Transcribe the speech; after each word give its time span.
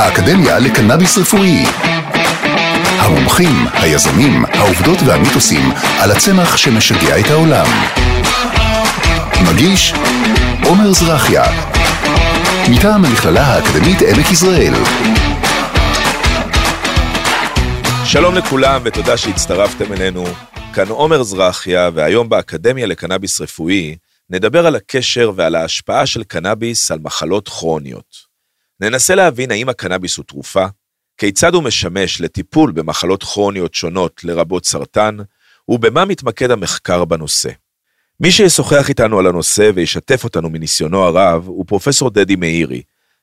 האקדמיה 0.00 0.58
לקנאביס 0.58 1.18
רפואי. 1.18 1.64
המומחים, 2.98 3.66
היזמים, 3.72 4.44
העובדות 4.44 4.98
והמיתוסים 5.06 5.72
על 6.00 6.10
הצמח 6.10 6.56
שמשגע 6.56 7.20
את 7.20 7.30
העולם. 7.30 7.66
מגיש 9.50 9.94
עומר 10.64 10.92
זרחיה 10.92 11.44
מטעם 12.70 13.04
המכללה 13.04 13.46
האקדמית 13.46 13.98
עמק 14.02 14.30
יזרעאל 14.30 14.74
שלום 18.04 18.34
לכולם 18.34 18.80
ותודה 18.84 19.16
שהצטרפתם 19.16 19.92
אלינו. 19.92 20.24
כאן 20.74 20.88
עומר 20.88 21.22
זרחיה, 21.22 21.90
והיום 21.94 22.28
באקדמיה 22.28 22.86
לקנאביס 22.86 23.40
רפואי 23.40 23.96
נדבר 24.30 24.66
על 24.66 24.76
הקשר 24.76 25.32
ועל 25.36 25.54
ההשפעה 25.54 26.06
של 26.06 26.24
קנאביס 26.24 26.90
על 26.90 26.98
מחלות 27.02 27.48
כרוניות. 27.48 28.29
ננסה 28.80 29.14
להבין 29.14 29.50
האם 29.50 29.68
הקנאביס 29.68 30.16
הוא 30.16 30.24
תרופה, 30.24 30.66
כיצד 31.18 31.54
הוא 31.54 31.62
משמש 31.62 32.20
לטיפול 32.20 32.72
במחלות 32.72 33.22
כרוניות 33.22 33.74
שונות 33.74 34.24
לרבות 34.24 34.66
סרטן, 34.66 35.16
ובמה 35.68 36.04
מתמקד 36.04 36.50
המחקר 36.50 37.04
בנושא. 37.04 37.50
מי 38.20 38.30
שישוחח 38.30 38.88
איתנו 38.88 39.18
על 39.18 39.26
הנושא 39.26 39.70
וישתף 39.74 40.24
אותנו 40.24 40.50
מניסיונו 40.50 41.02
הרב 41.02 41.46
הוא 41.46 41.64
פרופסור 41.66 42.10
דדי 42.10 42.36
מאירי. 42.36 42.82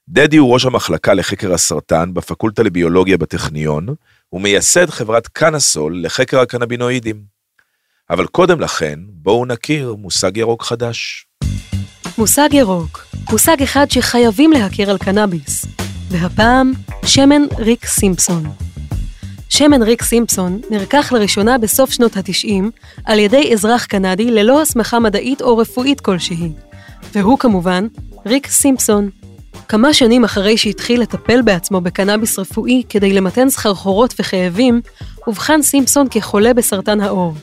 דדי 0.09 0.37
הוא 0.37 0.53
ראש 0.53 0.65
המחלקה 0.65 1.13
לחקר 1.13 1.53
הסרטן 1.53 2.13
בפקולטה 2.13 2.63
לביולוגיה 2.63 3.17
בטכניון, 3.17 3.87
ומייסד 4.33 4.89
חברת 4.89 5.27
קנאסול 5.27 6.05
לחקר 6.05 6.39
הקנבינואידים. 6.39 7.21
אבל 8.09 8.27
קודם 8.27 8.59
לכן, 8.59 8.99
בואו 9.07 9.45
נכיר 9.45 9.95
מושג 9.95 10.37
ירוק 10.37 10.63
חדש. 10.63 11.26
מושג 12.17 12.49
ירוק, 12.51 13.05
מושג 13.31 13.61
אחד 13.63 13.91
שחייבים 13.91 14.51
להכיר 14.51 14.89
על 14.89 14.97
קנאביס, 14.97 15.65
והפעם 16.09 16.71
שמן 17.05 17.41
ריק 17.57 17.85
סימפסון. 17.85 18.43
שמן 19.49 19.81
ריק 19.81 20.03
סימפסון 20.03 20.61
נרקח 20.69 21.11
לראשונה 21.11 21.57
בסוף 21.57 21.91
שנות 21.91 22.17
ה-90 22.17 22.63
על 23.05 23.19
ידי 23.19 23.53
אזרח 23.53 23.85
קנדי 23.85 24.31
ללא 24.31 24.61
הסמכה 24.61 24.99
מדעית 24.99 25.41
או 25.41 25.57
רפואית 25.57 26.01
כלשהי, 26.01 26.51
והוא 27.13 27.39
כמובן 27.39 27.87
ריק 28.25 28.47
סימפסון. 28.47 29.09
כמה 29.67 29.93
שנים 29.93 30.23
אחרי 30.23 30.57
שהתחיל 30.57 31.01
לטפל 31.01 31.41
בעצמו 31.41 31.81
בקנאביס 31.81 32.39
רפואי 32.39 32.83
כדי 32.89 33.13
למתן 33.13 33.49
סחרחורות 33.49 34.13
וכאבים, 34.19 34.81
אובחן 35.27 35.61
סימפסון 35.61 36.07
כחולה 36.11 36.53
בסרטן 36.53 37.01
העור. 37.01 37.33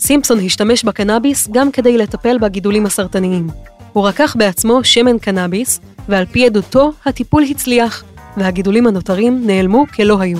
סימפסון 0.00 0.38
השתמש 0.44 0.84
בקנאביס 0.84 1.48
גם 1.52 1.70
כדי 1.70 1.98
לטפל 1.98 2.38
בגידולים 2.38 2.86
הסרטניים. 2.86 3.46
הוא 3.94 4.08
רקח 4.08 4.36
בעצמו 4.38 4.84
שמן 4.84 5.18
קנאביס, 5.18 5.80
ועל 6.08 6.24
פי 6.26 6.46
עדותו 6.46 6.92
הטיפול 7.06 7.44
הצליח, 7.50 8.04
והגידולים 8.36 8.86
הנותרים 8.86 9.46
נעלמו 9.46 9.84
כלא 9.94 10.20
היו. 10.20 10.38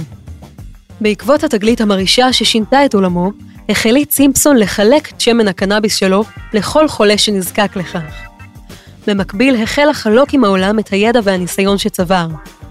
בעקבות 1.00 1.44
התגלית 1.44 1.80
המרעישה 1.80 2.32
ששינתה 2.32 2.84
את 2.84 2.94
עולמו, 2.94 3.30
החליט 3.68 4.10
סימפסון 4.10 4.56
לחלק 4.56 5.12
את 5.12 5.20
שמן 5.20 5.48
הקנאביס 5.48 5.96
שלו 5.96 6.24
לכל 6.52 6.88
חולה 6.88 7.18
שנזקק 7.18 7.76
לכך. 7.76 8.14
במקביל 9.06 9.62
החל 9.62 9.86
לחלוק 9.90 10.34
עם 10.34 10.44
העולם 10.44 10.78
את 10.78 10.88
הידע 10.88 11.20
והניסיון 11.24 11.78
שצבר. 11.78 12.26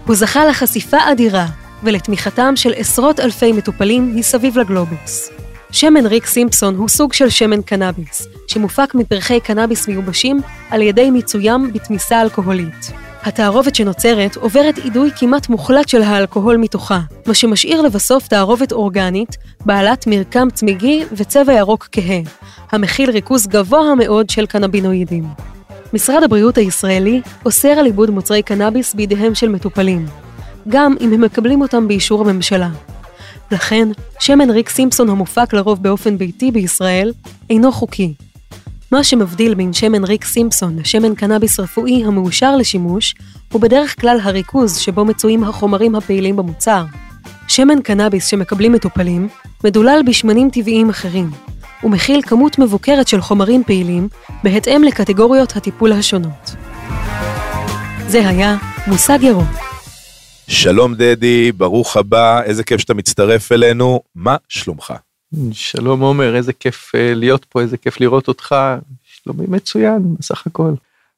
הוא 0.06 0.16
זכה 0.16 0.46
לחשיפה 0.46 0.98
אדירה 1.12 1.46
ולתמיכתם 1.82 2.56
של 2.56 2.72
עשרות 2.76 3.20
אלפי 3.20 3.52
מטופלים 3.52 4.16
מסביב 4.16 4.58
לגלובוס. 4.58 5.43
שמן 5.74 6.06
ריק 6.06 6.26
סימפסון 6.26 6.76
הוא 6.76 6.88
סוג 6.88 7.12
של 7.12 7.30
שמן 7.30 7.62
קנאביס, 7.62 8.26
שמופק 8.46 8.94
מפרחי 8.94 9.40
קנאביס 9.40 9.88
מיובשים 9.88 10.40
על 10.70 10.82
ידי 10.82 11.10
מיצוים 11.10 11.72
בתמיסה 11.72 12.22
אלכוהולית. 12.22 12.92
התערובת 13.22 13.74
שנוצרת 13.74 14.36
עוברת 14.36 14.78
אידוי 14.78 15.10
כמעט 15.16 15.48
מוחלט 15.48 15.88
של 15.88 16.02
האלכוהול 16.02 16.56
מתוכה, 16.56 17.00
מה 17.26 17.34
שמשאיר 17.34 17.82
לבסוף 17.82 18.28
תערובת 18.28 18.72
אורגנית, 18.72 19.36
בעלת 19.66 20.06
מרקם 20.06 20.48
צמיגי 20.52 21.04
וצבע 21.12 21.52
ירוק 21.52 21.88
כהה, 21.92 22.20
המכיל 22.72 23.10
ריכוז 23.10 23.46
גבוה 23.46 23.94
מאוד 23.94 24.30
של 24.30 24.46
קנבינואידים. 24.46 25.24
משרד 25.92 26.22
הבריאות 26.22 26.58
הישראלי 26.58 27.20
אוסר 27.44 27.68
על 27.68 27.86
עיבוד 27.86 28.10
מוצרי 28.10 28.42
קנאביס 28.42 28.94
בידיהם 28.94 29.34
של 29.34 29.48
מטופלים, 29.48 30.06
גם 30.68 30.94
אם 31.00 31.12
הם 31.12 31.20
מקבלים 31.20 31.60
אותם 31.60 31.88
באישור 31.88 32.20
הממשלה. 32.20 32.68
לכן, 33.50 33.88
שמן 34.18 34.50
ריק 34.50 34.68
סימפסון 34.68 35.08
המופק 35.08 35.52
לרוב 35.52 35.82
באופן 35.82 36.18
ביתי 36.18 36.50
בישראל, 36.50 37.12
אינו 37.50 37.72
חוקי. 37.72 38.14
מה 38.92 39.04
שמבדיל 39.04 39.54
בין 39.54 39.72
שמן 39.72 40.04
ריק 40.04 40.24
סימפסון 40.24 40.78
לשמן 40.78 41.14
קנאביס 41.14 41.60
רפואי 41.60 42.04
המאושר 42.04 42.56
לשימוש, 42.56 43.14
הוא 43.52 43.60
בדרך 43.60 44.00
כלל 44.00 44.18
הריכוז 44.22 44.78
שבו 44.78 45.04
מצויים 45.04 45.44
החומרים 45.44 45.94
הפעילים 45.94 46.36
במוצר. 46.36 46.84
שמן 47.48 47.82
קנאביס 47.82 48.26
שמקבלים 48.26 48.72
מטופלים, 48.72 49.28
מדולל 49.64 50.00
בשמנים 50.06 50.50
טבעיים 50.50 50.90
אחרים, 50.90 51.30
ומכיל 51.84 52.22
כמות 52.22 52.58
מבוקרת 52.58 53.08
של 53.08 53.20
חומרים 53.20 53.64
פעילים, 53.64 54.08
בהתאם 54.44 54.82
לקטגוריות 54.84 55.56
הטיפול 55.56 55.92
השונות. 55.92 56.54
זה 58.08 58.28
היה 58.28 58.56
מושג 58.86 59.18
ירוק. 59.22 59.73
שלום 60.48 60.94
דדי, 60.94 61.52
ברוך 61.52 61.96
הבא, 61.96 62.42
איזה 62.42 62.64
כיף 62.64 62.80
שאתה 62.80 62.94
מצטרף 62.94 63.52
אלינו, 63.52 64.00
מה 64.14 64.36
שלומך? 64.48 64.94
שלום 65.52 66.00
עומר, 66.00 66.36
איזה 66.36 66.52
כיף 66.52 66.94
אה, 66.94 67.14
להיות 67.14 67.44
פה, 67.44 67.60
איזה 67.60 67.76
כיף 67.76 68.00
לראות 68.00 68.28
אותך, 68.28 68.54
שלומי 69.04 69.46
מצוין 69.48 70.14
בסך 70.18 70.46
הכל. 70.46 70.72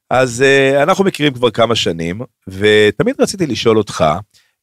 אז 0.09 0.43
uh, 0.43 0.83
אנחנו 0.83 1.03
מכירים 1.03 1.33
כבר 1.33 1.51
כמה 1.51 1.75
שנים, 1.75 2.21
ותמיד 2.47 3.15
רציתי 3.19 3.47
לשאול 3.47 3.77
אותך, 3.77 4.05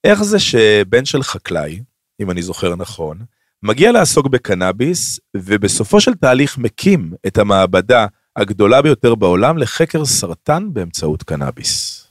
איך 0.05 0.23
זה 0.23 0.39
שבן 0.39 1.05
של 1.05 1.23
חקלאי, 1.23 1.81
אם 2.21 2.31
אני 2.31 2.43
זוכר 2.43 2.77
נכון, 2.77 3.19
מגיע 3.63 3.93
לעסוק 3.93 4.27
בקנאביס, 4.27 5.21
ובסופו 5.37 6.01
של 6.01 6.15
תהליך 6.15 6.59
מקים 6.59 7.13
את 7.27 7.39
המעבדה 7.39 8.07
הגדולה 8.37 8.83
ביותר 8.83 9.15
בעולם 9.15 9.59
לחקר 9.59 10.05
סרטן 10.05 10.69
באמצעות 10.73 11.23
קנאביס. 11.23 12.04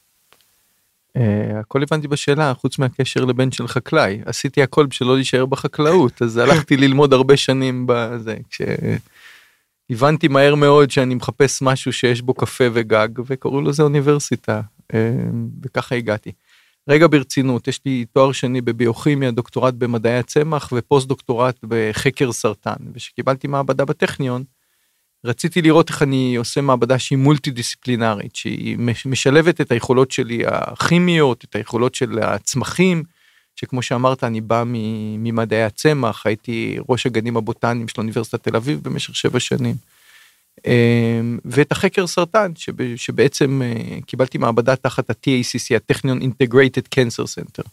Uh, 1.17 1.21
הכל 1.59 1.83
הבנתי 1.83 2.07
בשאלה 2.07 2.53
חוץ 2.53 2.79
מהקשר 2.79 3.25
לבן 3.25 3.51
של 3.51 3.67
חקלאי 3.67 4.21
עשיתי 4.25 4.63
הכל 4.63 4.85
בשביל 4.85 5.09
לא 5.09 5.15
להישאר 5.15 5.45
בחקלאות 5.45 6.21
אז 6.21 6.37
הלכתי 6.37 6.77
ללמוד 6.77 7.13
הרבה 7.13 7.37
שנים 7.37 7.85
בזה 7.87 8.37
כשהבנתי 9.89 10.27
מהר 10.27 10.55
מאוד 10.55 10.91
שאני 10.91 11.15
מחפש 11.15 11.61
משהו 11.61 11.93
שיש 11.93 12.21
בו 12.21 12.33
קפה 12.33 12.63
וגג 12.73 13.09
וקראו 13.25 13.61
לזה 13.61 13.83
אוניברסיטה 13.83 14.61
uh, 14.93 14.95
וככה 15.63 15.95
הגעתי. 15.95 16.31
רגע 16.89 17.07
ברצינות 17.07 17.67
יש 17.67 17.79
לי 17.85 18.05
תואר 18.13 18.31
שני 18.31 18.61
בביוכימיה 18.61 19.31
דוקטורט 19.31 19.73
במדעי 19.73 20.17
הצמח 20.17 20.69
ופוסט 20.75 21.07
דוקטורט 21.07 21.59
בחקר 21.63 22.31
סרטן 22.31 22.75
ושקיבלתי 22.93 23.47
מעבדה 23.47 23.85
בטכניון. 23.85 24.43
רציתי 25.25 25.61
לראות 25.61 25.89
איך 25.89 26.01
אני 26.01 26.35
עושה 26.35 26.61
מעבדה 26.61 26.99
שהיא 26.99 27.17
מולטי 27.17 27.51
דיסציפלינרית, 27.51 28.35
שהיא 28.35 28.77
משלבת 29.05 29.61
את 29.61 29.71
היכולות 29.71 30.11
שלי 30.11 30.43
הכימיות, 30.47 31.43
את 31.43 31.55
היכולות 31.55 31.95
של 31.95 32.19
הצמחים, 32.19 33.03
שכמו 33.55 33.81
שאמרת 33.81 34.23
אני 34.23 34.41
בא 34.41 34.63
ממדעי 35.17 35.63
הצמח, 35.63 36.25
הייתי 36.25 36.77
ראש 36.89 37.05
הגנים 37.05 37.37
הבוטניים 37.37 37.87
של 37.87 37.95
אוניברסיטת 37.97 38.43
תל 38.43 38.55
אביב 38.55 38.79
במשך 38.83 39.15
שבע 39.15 39.39
שנים. 39.39 39.75
אמ, 40.67 41.39
ואת 41.45 41.71
החקר 41.71 42.07
סרטן 42.07 42.51
שבעצם 42.95 43.61
אה, 43.61 44.01
קיבלתי 44.05 44.37
מעבדה 44.37 44.75
תחת 44.75 45.09
ה-TICC, 45.09 45.75
ה 45.75 45.80
Technion 45.80 46.21
Integrated 46.21 46.87
Cancer 46.87 47.27
Center. 47.27 47.63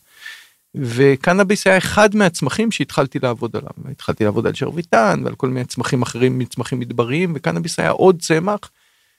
וקנאביס 0.75 1.67
היה 1.67 1.79
אחד 1.79 2.17
מהצמחים 2.17 2.71
שהתחלתי 2.71 3.19
לעבוד 3.19 3.57
עליו. 3.57 3.91
התחלתי 3.91 4.25
לעבוד 4.25 4.47
על 4.47 4.55
שרביטן 4.55 5.23
ועל 5.25 5.35
כל 5.35 5.49
מיני 5.49 5.65
צמחים 5.65 6.03
אחרים 6.03 6.39
מצמחים 6.39 6.79
מדבריים 6.79 7.33
וקנאביס 7.37 7.79
היה 7.79 7.91
עוד 7.91 8.23
צמח 8.23 8.71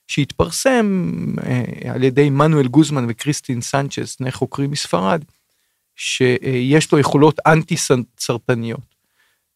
שהתפרסם 0.08 1.16
אה, 1.44 1.92
על 1.94 2.04
ידי 2.04 2.30
מנואל 2.30 2.68
גוזמן 2.68 3.06
וקריסטין 3.10 3.62
סנצ'ס, 3.62 4.18
שני 4.18 4.32
חוקרים 4.32 4.72
מספרד, 4.72 5.24
שיש 5.96 6.92
לו 6.92 7.00
יכולות 7.00 7.40
אנטי 7.48 7.76
סרטניות. 8.20 8.92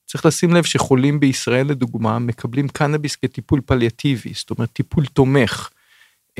צריך 0.05 0.25
לשים 0.25 0.53
לב 0.53 0.63
שחולים 0.63 1.19
בישראל 1.19 1.67
לדוגמה 1.67 2.19
מקבלים 2.19 2.67
קנאביס 2.67 3.15
כטיפול 3.15 3.61
פליאטיבי, 3.65 4.33
זאת 4.35 4.49
אומרת 4.49 4.69
טיפול 4.73 5.05
תומך. 5.05 5.69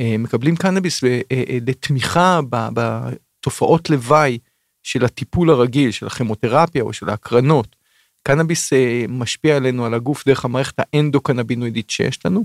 אה, 0.00 0.16
מקבלים 0.18 0.56
קנאביס 0.56 1.04
אה, 1.04 1.20
לתמיכה 1.66 2.40
בתופעות 2.50 3.90
לוואי 3.90 4.38
של 4.86 5.04
הטיפול 5.04 5.50
הרגיל, 5.50 5.90
של 5.90 6.06
הכימותרפיה 6.06 6.82
או 6.82 6.92
של 6.92 7.08
ההקרנות. 7.08 7.76
קנאביס 8.22 8.72
אה, 8.72 9.04
משפיע 9.08 9.56
עלינו 9.56 9.86
על 9.86 9.94
הגוף 9.94 10.26
דרך 10.26 10.44
המערכת 10.44 10.74
האנדוקנבינואידית 10.78 11.90
שיש 11.90 12.26
לנו, 12.26 12.44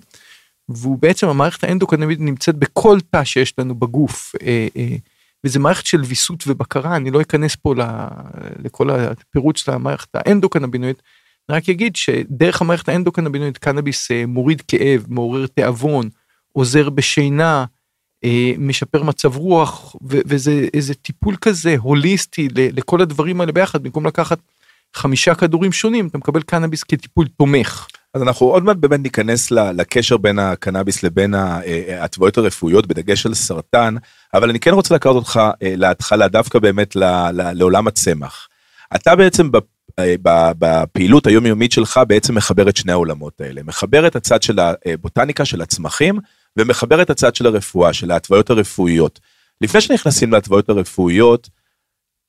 והוא 0.70 0.98
בעצם 1.00 1.28
המערכת 1.28 1.64
האנדוקנבינואידית 1.64 2.26
נמצאת 2.26 2.56
בכל 2.56 3.00
תא 3.10 3.24
שיש 3.24 3.54
לנו 3.58 3.76
בגוף, 3.76 4.36
אה, 4.42 4.68
אה, 4.78 4.96
וזה 5.44 5.60
מערכת 5.60 5.86
של 5.86 6.02
ויסות 6.02 6.44
ובקרה, 6.48 6.96
אני 6.96 7.12
לא 7.12 7.22
אכנס 7.22 7.56
פה 7.56 7.74
לכל 8.64 8.90
הפירוט 8.90 9.58
של 9.58 9.72
המערכת 9.72 10.10
האנדוקנבינואידית, 10.14 11.02
אני 11.50 11.58
רק 11.58 11.70
אגיד 11.70 11.96
שדרך 11.96 12.62
המערכת 12.62 12.90
האנדוקנבינואידית 12.90 13.58
קנאביס 13.58 14.12
מוריד 14.28 14.62
כאב, 14.62 15.06
מעורר 15.10 15.48
תיאבון, 15.48 16.10
עוזר 16.54 16.90
בשינה, 16.90 17.66
משפר 18.58 19.04
מצב 19.04 19.38
רוח, 19.38 19.96
וזה 20.02 20.68
איזה 20.74 20.94
טיפול 20.94 21.36
כזה 21.42 21.76
הוליסטי 21.80 22.48
לכל 22.56 23.02
הדברים 23.02 23.42
האלה 23.42 23.52
ביחד, 23.52 23.84
במקום 23.84 24.08
לקחת 24.08 24.40
חמישה 24.96 25.36
כדורים 25.36 25.72
שונים, 25.72 26.08
אתה 26.08 26.18
מקבל 26.18 26.42
קנאביס 26.42 26.84
כטיפול 26.84 27.28
תומך. 27.38 27.88
אז 28.14 28.22
אנחנו 28.22 28.46
עוד 28.48 28.64
מעט 28.64 28.78
באמת 28.78 29.00
ניכנס 29.00 29.52
לקשר 29.52 30.18
בין 30.18 30.40
הקנאביס 30.40 31.04
לבין 31.04 31.34
ה- 31.34 31.62
אה, 31.66 32.02
ההתוויות 32.02 32.38
הרפואיות 32.38 32.88
בדגש 32.88 33.26
על 33.26 33.34
סרטן, 33.34 33.96
אבל 34.34 34.50
אני 34.50 34.60
כן 34.60 34.72
רוצה 34.72 34.96
לקחת 34.96 35.14
אותך 35.16 35.42
אה, 35.64 35.74
להתחלה 35.78 36.28
דווקא 36.28 36.60
באמת 36.60 36.96
לעולם 37.54 37.88
הצמח. 37.88 38.48
אתה 38.96 39.16
בעצם 39.16 39.50
אה, 40.00 40.16
בפעילות 40.60 41.28
היומיומית 41.28 41.72
שלך 41.72 42.00
בעצם 42.08 42.36
מחבר 42.36 42.70
את 42.70 42.78
שני 42.78 42.92
העולמות 42.92 43.42
האלה, 43.42 43.62
מחבר 43.64 44.08
את 44.08 44.16
הצד 44.16 44.42
של 44.44 44.60
הבוטניקה 44.60 45.46
של 45.46 45.62
הצמחים 45.62 46.20
ומחבר 46.58 47.02
את 47.02 47.10
הצד 47.10 47.36
של 47.36 47.48
הרפואה, 47.48 47.94
של 47.94 48.12
ההתוויות 48.12 48.50
הרפואיות. 48.50 49.20
לפני 49.62 49.82
שנכנסים 49.82 50.32
להתוויות 50.32 50.70
הרפואיות, 50.70 51.50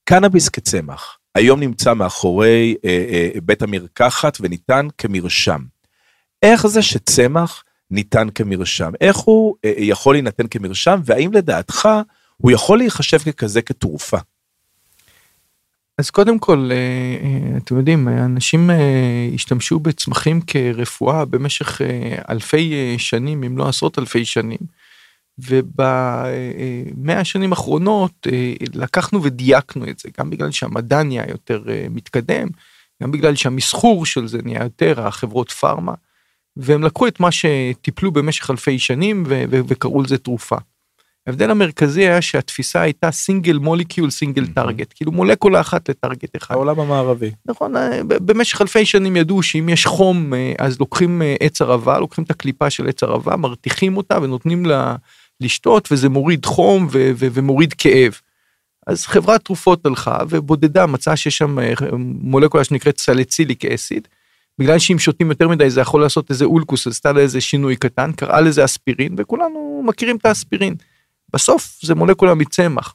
קנאביס 0.05 0.49
כצמח, 0.49 1.19
היום 1.35 1.61
נמצא 1.61 1.95
מאחורי 1.95 2.77
אה, 2.85 2.91
אה, 2.91 3.41
בית 3.43 3.63
המרקחת 3.63 4.39
וניתן 4.41 4.87
כמרשם. 4.99 5.61
איך 6.43 6.67
זה 6.67 6.83
שצמח 6.83 7.65
ניתן 7.91 8.29
כמרשם? 8.35 8.93
איך 9.01 9.17
הוא 9.17 9.57
אה, 9.65 9.73
יכול 9.77 10.15
להינתן 10.15 10.47
כמרשם, 10.47 11.01
והאם 11.05 11.33
לדעתך 11.33 11.89
הוא 12.37 12.51
יכול 12.51 12.79
להיחשב 12.79 13.19
ככזה 13.19 13.63
כתרופה? 13.63 14.19
אז 15.99 16.11
קודם 16.11 16.39
כל, 16.39 16.69
אה, 16.73 16.77
אה, 16.77 17.57
אתם 17.57 17.77
יודעים, 17.77 18.09
אנשים 18.09 18.71
אה, 18.71 19.29
השתמשו 19.35 19.79
בצמחים 19.81 20.41
כרפואה 20.41 21.25
במשך 21.25 21.81
אלפי 22.31 22.95
שנים, 22.99 23.45
אם 23.45 23.59
לא 23.59 23.69
עשרות 23.69 23.99
אלפי 23.99 24.25
שנים. 24.25 24.59
ובמאה 25.39 27.21
השנים 27.21 27.53
האחרונות 27.53 28.27
לקחנו 28.75 29.23
ודייקנו 29.23 29.89
את 29.89 29.99
זה, 29.99 30.09
גם 30.19 30.31
בגלל 30.31 30.51
שהמדע 30.51 31.03
נהיה 31.03 31.25
יותר 31.29 31.65
מתקדם, 31.91 32.49
גם 33.03 33.13
בגלל 33.13 33.35
שהמסחור 33.35 34.07
של 34.07 34.27
זה 34.27 34.39
נהיה 34.45 34.63
יותר, 34.63 35.07
החברות 35.07 35.51
פארמה, 35.51 35.95
והם 36.57 36.83
לקחו 36.83 37.07
את 37.07 37.21
מה 37.21 37.29
שטיפלו 37.33 38.13
במשך 38.13 38.51
אלפי 38.51 38.79
שנים 38.79 39.25
וקראו 39.29 40.03
לזה 40.03 40.19
תרופה. 40.19 40.57
ההבדל 41.27 41.51
המרכזי 41.51 42.01
היה 42.01 42.23
שהתפיסה 42.23 42.81
הייתה 42.81 43.11
סינגל 43.11 43.59
מוליקיול 43.59 44.11
סינגל 44.11 44.47
טארגט, 44.47 44.93
כאילו 44.97 45.13
מולקולה 45.13 45.61
אחת 45.61 45.89
לטארגט 45.89 46.37
אחד. 46.37 46.55
העולם 46.55 46.81
המערבי. 46.81 47.31
נכון, 47.47 47.77
אה, 47.77 48.01
במשך 48.05 48.61
אלפי 48.61 48.85
שנים 48.85 49.17
ידעו 49.17 49.43
שאם 49.43 49.69
יש 49.69 49.87
חום 49.87 50.35
אה, 50.35 50.53
אז 50.59 50.81
לוקחים 50.81 51.23
אה, 51.23 51.35
עץ 51.41 51.63
ערבה, 51.63 51.99
לוקחים 51.99 52.25
את 52.25 52.31
הקליפה 52.31 52.71
של 52.71 52.89
עץ 52.89 53.03
ערבה, 53.03 53.37
מרתיחים 53.37 53.97
אותה 53.97 54.19
ונותנים 54.23 54.67
לה 54.67 54.97
לשתות 55.41 55.89
וזה 55.93 56.09
מוריד 56.09 56.47
חום 56.47 56.87
ו- 56.91 57.11
ו- 57.15 57.27
ומוריד 57.33 57.75
כאב. 57.79 58.21
אז 58.87 59.07
חברת 59.07 59.45
תרופות 59.45 59.87
הלכה 59.87 60.19
ובודדה 60.29 60.87
מצאה 60.87 61.17
שיש 61.17 61.39
שם 61.39 61.57
מולקולה 62.01 62.65
שנקראת 62.65 62.99
סלציליק 62.99 63.65
אסיד. 63.65 64.09
בגלל 64.59 64.79
שאם 64.79 64.99
שותים 64.99 65.31
יותר 65.31 65.49
מדי 65.49 65.71
זה 65.71 65.81
יכול 65.81 66.01
לעשות 66.01 66.31
איזה 66.31 66.45
אולקוס, 66.45 66.87
עשתה 66.87 67.13
לה 67.13 67.21
איזה 67.21 67.41
שינוי 67.41 67.77
קטן, 67.77 68.13
קראה 68.13 68.41
לזה 68.41 68.65
אספירין 68.65 69.15
וכולנו 69.19 69.83
מכירים 69.87 70.17
את 70.17 70.27
האספירין. 70.27 70.75
בסוף 71.35 71.79
זה 71.83 71.95
מולקולה 71.95 72.35
מצמח. 72.35 72.95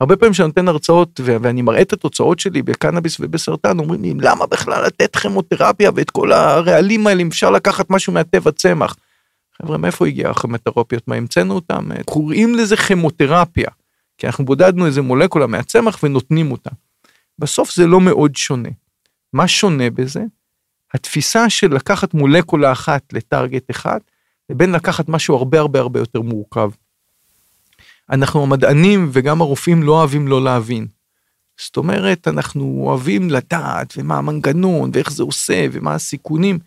הרבה 0.00 0.16
פעמים 0.16 0.32
כשאני 0.32 0.46
נותן 0.46 0.68
הרצאות 0.68 1.20
ואני 1.24 1.62
מראה 1.62 1.82
את 1.82 1.92
התוצאות 1.92 2.38
שלי 2.38 2.62
בקנאביס 2.62 3.16
ובסרטן, 3.20 3.78
אומרים 3.78 4.02
לי, 4.02 4.14
למה 4.20 4.46
בכלל 4.46 4.86
לתת 4.86 5.16
כימותרפיה 5.16 5.90
ואת 5.94 6.10
כל 6.10 6.32
הרעלים 6.32 7.06
האלה, 7.06 7.22
אם 7.22 7.28
אפשר 7.28 7.50
לקחת 7.50 7.90
משהו 7.90 8.12
מהטבע 8.12 8.50
צמח. 8.52 8.96
חבר'ה, 9.62 9.78
מאיפה 9.78 10.06
הגיעה 10.06 10.30
הכימותרפיות? 10.30 11.08
מה, 11.08 11.14
המצאנו 11.14 11.54
אותם? 11.54 11.88
קוראים 12.04 12.54
לזה 12.54 12.76
כימותרפיה, 12.76 13.70
כי 14.18 14.26
אנחנו 14.26 14.44
בודדנו 14.44 14.86
איזה 14.86 15.02
מולקולה 15.02 15.46
מהצמח 15.46 15.98
ונותנים 16.02 16.52
אותה. 16.52 16.70
בסוף 17.38 17.74
זה 17.74 17.86
לא 17.86 18.00
מאוד 18.00 18.36
שונה. 18.36 18.68
מה 19.32 19.48
שונה 19.48 19.90
בזה? 19.90 20.22
התפיסה 20.94 21.50
של 21.50 21.74
לקחת 21.74 22.14
מולקולה 22.14 22.72
אחת 22.72 23.02
לטארגט 23.12 23.70
אחד, 23.70 24.00
לבין 24.50 24.72
לקחת 24.72 25.08
משהו 25.08 25.36
הרבה 25.36 25.60
הרבה 25.60 25.80
הרבה 25.80 26.00
יותר 26.00 26.20
מורכב. 26.20 26.70
אנחנו 28.10 28.42
המדענים 28.42 29.08
וגם 29.12 29.40
הרופאים 29.40 29.82
לא 29.82 29.92
אוהבים 29.92 30.28
לא 30.28 30.44
להבין. 30.44 30.86
זאת 31.60 31.76
אומרת, 31.76 32.28
אנחנו 32.28 32.82
אוהבים 32.86 33.30
לדעת 33.30 33.94
ומה 33.96 34.18
המנגנון 34.18 34.90
ואיך 34.92 35.12
זה 35.12 35.22
עושה 35.22 35.66
ומה 35.72 35.94
הסיכונים. 35.94 36.58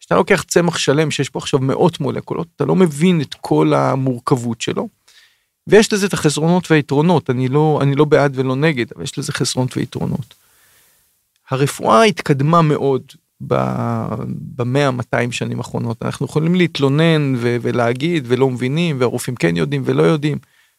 כשאתה 0.00 0.14
לוקח 0.14 0.42
צמח 0.42 0.78
שלם 0.78 1.10
שיש 1.10 1.28
פה 1.28 1.38
עכשיו 1.38 1.60
מאות 1.60 2.00
מולקולות, 2.00 2.48
אתה 2.56 2.64
לא 2.64 2.76
מבין 2.76 3.20
את 3.20 3.34
כל 3.40 3.74
המורכבות 3.74 4.60
שלו. 4.60 4.88
ויש 5.66 5.92
לזה 5.92 6.06
את 6.06 6.12
החסרונות 6.12 6.70
והיתרונות, 6.70 7.30
אני 7.30 7.48
לא, 7.48 7.78
אני 7.82 7.94
לא 7.94 8.04
בעד 8.04 8.32
ולא 8.38 8.56
נגד, 8.56 8.86
אבל 8.94 9.02
יש 9.02 9.18
לזה 9.18 9.32
חסרונות 9.32 9.76
ויתרונות. 9.76 10.34
הרפואה 11.50 12.02
התקדמה 12.02 12.62
מאוד 12.62 13.02
במאה, 14.56 14.90
200 14.90 15.32
שנים 15.32 15.58
האחרונות. 15.58 16.02
אנחנו 16.02 16.26
יכולים 16.26 16.54
להתלונן 16.54 17.34
ולהגיד 17.38 18.24
ולא 18.26 18.50
מבינים, 18.50 19.00
והרופאים 19.00 19.36
כן 19.36 19.56
יודעים 19.56 19.82
ולא 19.84 20.02
יודעים. 20.02 20.38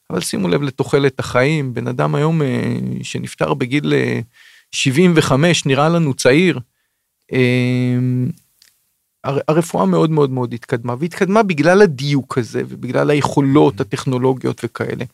אבל 0.10 0.22
שימו 0.22 0.48
לב 0.48 0.62
לתוחלת 0.62 1.20
החיים, 1.20 1.74
בן 1.74 1.88
אדם 1.88 2.16
היום 2.16 2.42
אה, 2.42 2.74
שנפטר 3.04 3.54
בגיל 3.54 3.94
אה, 3.94 4.20
75 4.72 5.66
נראה 5.66 5.90
לנו 5.90 6.14
צעיר. 6.14 6.60
אה, 7.34 7.96
הר- 9.24 9.40
הרפואה 9.48 9.86
מאוד 9.86 10.10
מאוד 10.12 10.30
מאוד 10.30 10.54
התקדמה, 10.54 10.96
והתקדמה 11.00 11.44
בגלל 11.44 11.82
הדיוק 11.82 12.38
הזה 12.38 12.62
ובגלל 12.68 13.10
היכולות 13.10 13.82
הטכנולוגיות 13.82 14.62
וכאלה. 14.64 15.06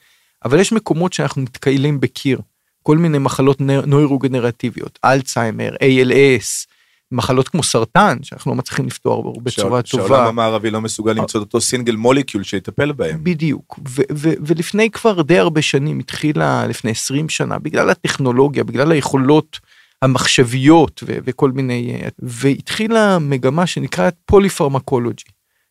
אבל 0.46 0.60
יש 0.60 0.72
מקומות 0.74 1.14
שאנחנו 1.14 1.42
מתקהלים 1.42 2.00
בקיר, 2.00 2.40
כל 2.84 2.98
מיני 2.98 3.18
מחלות 3.18 3.62
נוירוגנרטיביות, 3.62 5.00
אלצהיימר, 5.06 5.76
ALS, 5.76 6.66
מחלות 7.12 7.50
כמו 7.50 7.64
סרטן, 7.64 8.18
שאנחנו 8.24 8.52
לא 8.52 8.58
מצליחים 8.58 8.86
לפתור 8.86 9.42
בצורה 9.44 9.82
שהעולם 9.86 10.08
טובה. 10.08 10.28
המערבי 10.28 10.72
לא 10.72 10.82
מסוגל 10.82 11.12
למצוא 11.12 11.42
את 11.42 11.46
אותו 11.46 11.62
סינגל 11.62 11.96
מוליקיול 11.96 12.44
שיטפל 12.44 12.92
בהם. 12.92 13.24
בדיוק, 13.24 13.80
ו- 13.90 14.02
ו- 14.14 14.34
ולפני 14.40 14.90
כבר 14.92 15.22
די 15.22 15.40
הרבה 15.40 15.62
שנים, 15.62 16.00
התחילה 16.00 16.68
לפני 16.68 16.92
20 16.92 17.30
שנה, 17.30 17.60
בגלל 17.60 17.90
הטכנולוגיה, 17.90 18.64
בגלל 18.64 18.92
היכולות 18.92 19.60
המחשביות 20.02 21.04
ו- 21.08 21.18
וכל 21.26 21.52
מיני, 21.52 22.00
אה, 22.04 22.08
והתחילה 22.20 23.20
מגמה 23.20 23.68
שנקראת 23.68 24.16
פוליפרמקולוגי, 24.26 25.24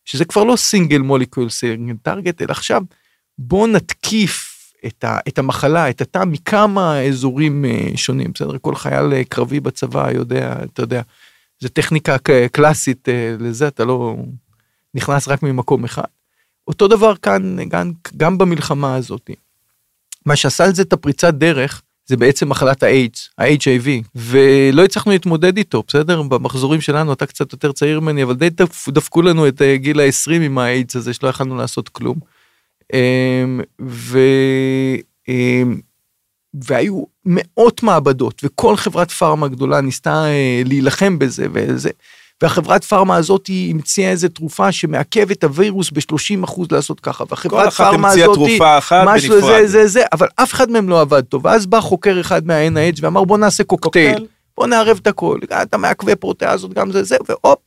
שזה 0.05 0.25
כבר 0.25 0.45
לא 0.45 0.57
סינגל 0.57 0.99
מוליקול 0.99 1.49
סינגל 1.49 1.95
טארגט, 2.03 2.43
אלא 2.43 2.51
עכשיו 2.51 2.83
בוא 3.39 3.69
נתקיף 3.69 4.47
את, 4.87 5.05
ה- 5.05 5.19
את 5.29 5.39
המחלה, 5.39 5.91
את 5.91 6.01
התא 6.01 6.25
מכמה 6.27 7.01
אזורים 7.01 7.65
אה, 7.65 7.87
שונים, 7.97 8.31
בסדר? 8.35 8.59
כל 8.61 8.75
חייל 8.75 9.13
אה, 9.13 9.23
קרבי 9.29 9.61
בצבא 9.61 10.11
יודע, 10.15 10.57
אתה 10.65 10.83
יודע, 10.83 11.03
זו 11.61 11.69
טכניקה 11.69 12.17
קלאסית 12.53 13.09
אה, 13.09 13.35
לזה, 13.39 13.69
אתה 13.69 13.85
לא 13.85 14.17
נכנס 14.95 15.29
רק 15.29 15.43
ממקום 15.43 15.85
אחד. 15.85 16.03
אותו 16.69 16.89
דבר 16.89 17.17
כאן, 17.17 17.57
גם, 17.69 17.93
גם 18.17 18.39
במלחמה 18.39 18.95
הזאת. 18.95 19.31
מה 20.27 20.37
שעשה 20.37 20.65
על 20.65 20.75
זה 20.75 20.83
את 20.83 20.93
הפריצת 20.93 21.35
דרך, 21.35 21.83
זה 22.07 22.17
בעצם 22.17 22.49
מחלת 22.49 22.83
האיידס, 22.83 23.29
ה-HIV, 23.39 23.89
ולא 24.15 24.85
הצלחנו 24.85 25.13
להתמודד 25.13 25.57
איתו, 25.57 25.83
בסדר? 25.87 26.23
במחזורים 26.23 26.81
שלנו, 26.81 27.13
אתה 27.13 27.27
קצת 27.27 27.53
יותר 27.53 27.73
צעיר 27.73 28.01
ממני, 28.01 28.23
אבל 28.23 28.35
די 28.35 28.51
דפ, 28.51 28.89
דפקו 28.89 29.23
לנו 29.23 29.49
את 29.49 29.63
אה, 29.63 29.77
גיל 29.77 30.01
ה-20 30.01 30.33
עם 30.33 30.59
האיידס 30.59 30.97
הזה, 30.97 31.15
שלא 31.15 31.29
יכלנו 31.29 31.57
לעשות 31.57 31.89
כלום. 31.89 32.19
אמ, 32.93 33.61
ו... 33.83 34.19
והיו 36.55 37.03
מאות 37.27 37.83
מעבדות, 37.83 38.41
וכל 38.45 38.77
חברת 38.77 39.11
פארמה 39.11 39.49
גדולה 39.49 39.81
ניסתה 39.81 40.25
אה, 40.25 40.63
להילחם 40.65 41.19
בזה, 41.19 41.47
וזה. 41.53 41.91
והחברת 42.43 42.85
פארמה 42.85 43.17
הזאת 43.17 43.47
היא 43.47 43.75
המציאה 43.75 44.11
איזה 44.11 44.29
תרופה 44.29 44.73
שמעכבת 44.73 45.33
את 45.33 45.45
הווירוס 45.45 45.91
ב-30 45.91 46.45
אחוז 46.45 46.69
לעשות 46.73 47.01
ככה, 47.01 47.25
כל 47.25 47.31
והחברת 47.31 47.69
אחת 47.69 47.85
פארמה 47.85 48.09
המציאה 48.09 48.25
הזאת, 48.25 48.37
תרופה 48.37 48.79
אחת 48.79 49.03
משהו 49.07 49.35
בנפרד. 49.35 49.61
זה 49.61 49.67
זה 49.67 49.87
זה, 49.87 50.03
אבל 50.13 50.27
אף 50.37 50.53
אחד 50.53 50.71
מהם 50.71 50.89
לא 50.89 51.01
עבד 51.01 51.21
טוב, 51.21 51.45
ואז 51.45 51.67
בא 51.67 51.81
חוקר 51.81 52.21
אחד 52.21 52.47
מה-NIH 52.47 52.99
ואמר 53.01 53.25
בוא 53.25 53.39
נעשה 53.39 53.65
קוקטייל, 53.65 54.13
קוקטייל. 54.13 54.29
בוא 54.57 54.67
נערב 54.67 54.99
את 55.03 55.07
הכל, 55.07 55.39
אתה 55.63 55.77
מעכבי 55.77 56.17
פרוטאזות 56.17 56.75
גם 56.75 56.93
זה 56.93 57.03
זה, 57.03 57.17
והופ, 57.29 57.59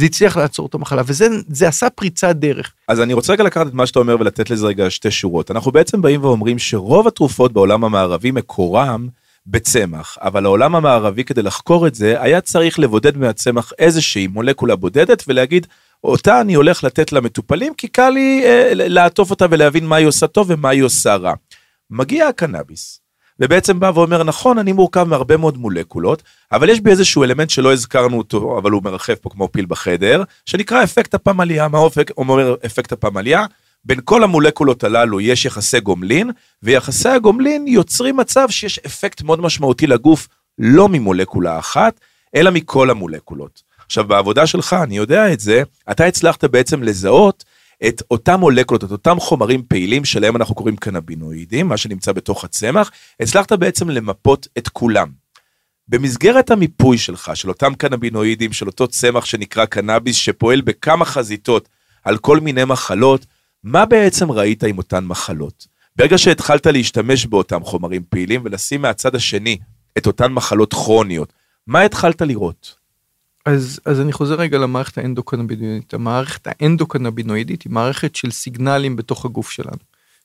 זה 0.00 0.06
הצליח 0.06 0.36
לעצור 0.36 0.66
את 0.66 0.74
המחלה, 0.74 1.02
וזה 1.06 1.28
זה 1.48 1.68
עשה 1.68 1.90
פריצת 1.90 2.36
דרך. 2.36 2.72
אז 2.88 3.00
אני 3.00 3.12
רוצה 3.12 3.32
רגע 3.32 3.44
לקחת 3.44 3.66
את 3.66 3.74
מה 3.74 3.86
שאתה 3.86 3.98
אומר 3.98 4.16
ולתת 4.20 4.50
לזה 4.50 4.66
רגע 4.66 4.90
שתי 4.90 5.10
שורות. 5.10 5.50
אנחנו 5.50 5.72
בעצם 5.72 6.02
באים 6.02 6.24
ואומרים 6.24 6.58
שרוב 6.58 7.06
התרופות 7.06 7.52
בעולם 7.52 7.84
המערבי 7.84 8.30
מקורם 8.30 9.08
בצמח, 9.46 10.18
אבל 10.20 10.44
העולם 10.44 10.76
המערבי 10.76 11.24
כדי 11.24 11.42
לחקור 11.42 11.86
את 11.86 11.94
זה 11.94 12.22
היה 12.22 12.40
צריך 12.40 12.78
לבודד 12.78 13.16
מהצמח 13.16 13.72
איזושהי 13.78 14.26
מולקולה 14.26 14.76
בודדת 14.76 15.24
ולהגיד 15.28 15.66
אותה 16.04 16.40
אני 16.40 16.54
הולך 16.54 16.84
לתת 16.84 17.12
למטופלים 17.12 17.74
כי 17.74 17.88
קל 17.88 18.10
לי 18.10 18.42
אה, 18.44 18.70
לעטוף 18.74 19.30
אותה 19.30 19.46
ולהבין 19.50 19.86
מה 19.86 19.96
היא 19.96 20.06
עושה 20.06 20.26
טוב 20.26 20.46
ומה 20.50 20.68
היא 20.68 20.82
עושה 20.82 21.16
רע. 21.16 21.34
מגיע 21.90 22.28
הקנאביס. 22.28 23.00
ובעצם 23.40 23.80
בא 23.80 23.90
ואומר 23.94 24.22
נכון 24.22 24.58
אני 24.58 24.72
מורכב 24.72 25.04
מהרבה 25.04 25.36
מאוד 25.36 25.58
מולקולות 25.58 26.22
אבל 26.52 26.68
יש 26.68 26.80
בי 26.80 26.90
איזשהו 26.90 27.24
אלמנט 27.24 27.50
שלא 27.50 27.72
הזכרנו 27.72 28.18
אותו 28.18 28.58
אבל 28.58 28.70
הוא 28.70 28.82
מרחב 28.82 29.14
פה 29.14 29.30
כמו 29.30 29.48
פיל 29.52 29.66
בחדר 29.66 30.22
שנקרא 30.46 30.84
אפקט 30.84 31.14
הפמליה 31.14 31.68
מה 31.68 31.78
אופק 31.78 32.10
אומר 32.16 32.54
אפקט 32.66 32.92
הפמליה 32.92 33.46
בין 33.84 34.00
כל 34.04 34.24
המולקולות 34.24 34.84
הללו 34.84 35.20
יש 35.20 35.44
יחסי 35.44 35.80
גומלין, 35.80 36.30
ויחסי 36.62 37.08
הגומלין 37.08 37.68
יוצרים 37.68 38.16
מצב 38.16 38.46
שיש 38.50 38.78
אפקט 38.78 39.22
מאוד 39.22 39.40
משמעותי 39.40 39.86
לגוף, 39.86 40.28
לא 40.58 40.88
ממולקולה 40.88 41.58
אחת, 41.58 42.00
אלא 42.34 42.50
מכל 42.50 42.90
המולקולות. 42.90 43.62
עכשיו, 43.86 44.04
בעבודה 44.04 44.46
שלך, 44.46 44.72
אני 44.72 44.96
יודע 44.96 45.32
את 45.32 45.40
זה, 45.40 45.62
אתה 45.90 46.04
הצלחת 46.04 46.44
בעצם 46.44 46.82
לזהות 46.82 47.44
את 47.88 48.02
אותם 48.10 48.40
מולקולות, 48.40 48.84
את 48.84 48.90
אותם 48.90 49.20
חומרים 49.20 49.62
פעילים 49.68 50.04
שלהם 50.04 50.36
אנחנו 50.36 50.54
קוראים 50.54 50.76
קנבינואידים, 50.76 51.68
מה 51.68 51.76
שנמצא 51.76 52.12
בתוך 52.12 52.44
הצמח, 52.44 52.90
הצלחת 53.20 53.52
בעצם 53.52 53.90
למפות 53.90 54.48
את 54.58 54.68
כולם. 54.68 55.08
במסגרת 55.88 56.50
המיפוי 56.50 56.98
שלך, 56.98 57.30
של 57.34 57.48
אותם 57.48 57.74
קנבינואידים, 57.74 58.52
של 58.52 58.66
אותו 58.66 58.88
צמח 58.88 59.24
שנקרא 59.24 59.64
קנאביס, 59.64 60.16
שפועל 60.16 60.60
בכמה 60.60 61.04
חזיתות 61.04 61.68
על 62.04 62.18
כל 62.18 62.40
מיני 62.40 62.64
מחלות, 62.64 63.26
מה 63.64 63.86
בעצם 63.86 64.30
ראית 64.30 64.64
עם 64.64 64.78
אותן 64.78 65.04
מחלות? 65.04 65.66
ברגע 65.96 66.18
שהתחלת 66.18 66.66
להשתמש 66.66 67.26
באותם 67.26 67.64
חומרים 67.64 68.02
פעילים 68.08 68.40
ולשים 68.44 68.82
מהצד 68.82 69.14
השני 69.14 69.58
את 69.98 70.06
אותן 70.06 70.32
מחלות 70.32 70.72
כרוניות, 70.72 71.32
מה 71.66 71.80
התחלת 71.80 72.22
לראות? 72.22 72.79
אז, 73.46 73.80
אז 73.84 74.00
אני 74.00 74.12
חוזר 74.12 74.34
רגע 74.34 74.58
למערכת 74.58 74.98
האנדוקנבינואידית. 74.98 75.94
המערכת 75.94 76.46
האנדוקנבינואידית 76.46 77.62
היא 77.62 77.72
מערכת 77.72 78.16
של 78.16 78.30
סיגנלים 78.30 78.96
בתוך 78.96 79.24
הגוף 79.24 79.50
שלנו. 79.50 79.78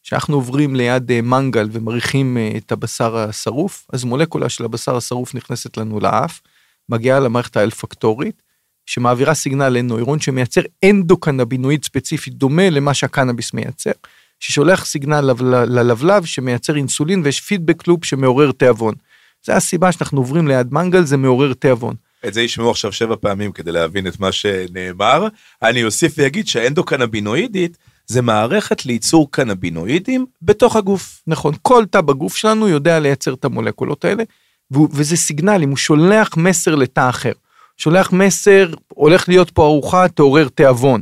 כשאנחנו 0.04 0.36
עוברים 0.36 0.76
ליד 0.76 1.12
אה, 1.12 1.22
מנגל 1.22 1.70
ומריחים 1.72 2.38
אה, 2.38 2.52
את 2.58 2.72
הבשר 2.72 3.18
השרוף, 3.18 3.88
אז 3.94 4.04
מולקולה 4.04 4.50
של 4.50 4.66
הבשר 4.66 4.96
השרוף 4.96 5.36
נכנסת 5.36 5.78
לנו 5.78 6.00
לאף, 6.00 6.42
מגיעה 6.90 7.20
למערכת 7.20 7.58
האלפקטורית, 7.58 8.42
שמעבירה 8.86 9.34
סיגנל 9.34 9.70
לנוירון 9.70 10.20
שמייצר 10.20 10.62
אנדוקנבינואיד 10.86 11.86
ספציפי 11.86 12.30
דומה 12.30 12.70
למה 12.70 12.94
שהקנאביס 12.94 13.54
מייצר, 13.54 13.92
ששולח 14.40 14.86
סיגנל 14.86 15.32
ללבלב 15.68 16.26
שמייצר 16.26 16.76
אינסולין 16.76 17.22
ויש 17.24 17.42
פידבק 17.42 17.88
לופ 17.88 18.06
שמעורר 18.06 18.52
תיאבון. 18.52 18.96
זה 19.46 19.56
הסיבה 19.56 19.92
שאנחנו 19.92 20.20
עוברים 20.20 20.48
ליד 20.48 20.74
מנגל 20.74 21.04
זה 21.04 21.18
מעורר 21.18 21.54
תיאבון. 21.54 21.96
את 22.28 22.34
זה 22.34 22.42
ישמעו 22.42 22.72
עכשיו 22.72 22.92
שבע 22.92 23.16
פעמים 23.22 23.52
כדי 23.52 23.72
להבין 23.72 24.08
את 24.08 24.20
מה 24.20 24.32
שנאמר. 24.32 25.28
אני 25.62 25.84
אוסיף 25.84 26.14
ואגיד 26.18 26.48
שהאנדוקנבינואידית 26.48 27.78
זה 28.08 28.22
מערכת 28.22 28.86
לייצור 28.86 29.32
קנבינואידים 29.32 30.26
בתוך 30.42 30.76
הגוף. 30.76 31.22
נכון, 31.28 31.54
כל 31.62 31.86
תא 31.92 32.02
בגוף 32.02 32.36
שלנו 32.36 32.68
יודע 32.68 33.00
לייצר 33.00 33.34
את 33.34 33.46
המולקולות 33.46 34.06
האלה, 34.06 34.24
וזה 34.72 35.18
סיגנלים, 35.18 35.70
הוא 35.70 35.78
שולח 35.78 36.38
מסר 36.38 36.76
לתא 36.76 37.10
אחר. 37.10 37.32
שולח 37.78 38.12
מסר, 38.12 38.74
הולך 38.88 39.30
להיות 39.30 39.50
פה 39.50 39.66
ארוחה, 39.66 40.08
תעורר 40.08 40.48
תיאבון. 40.48 41.02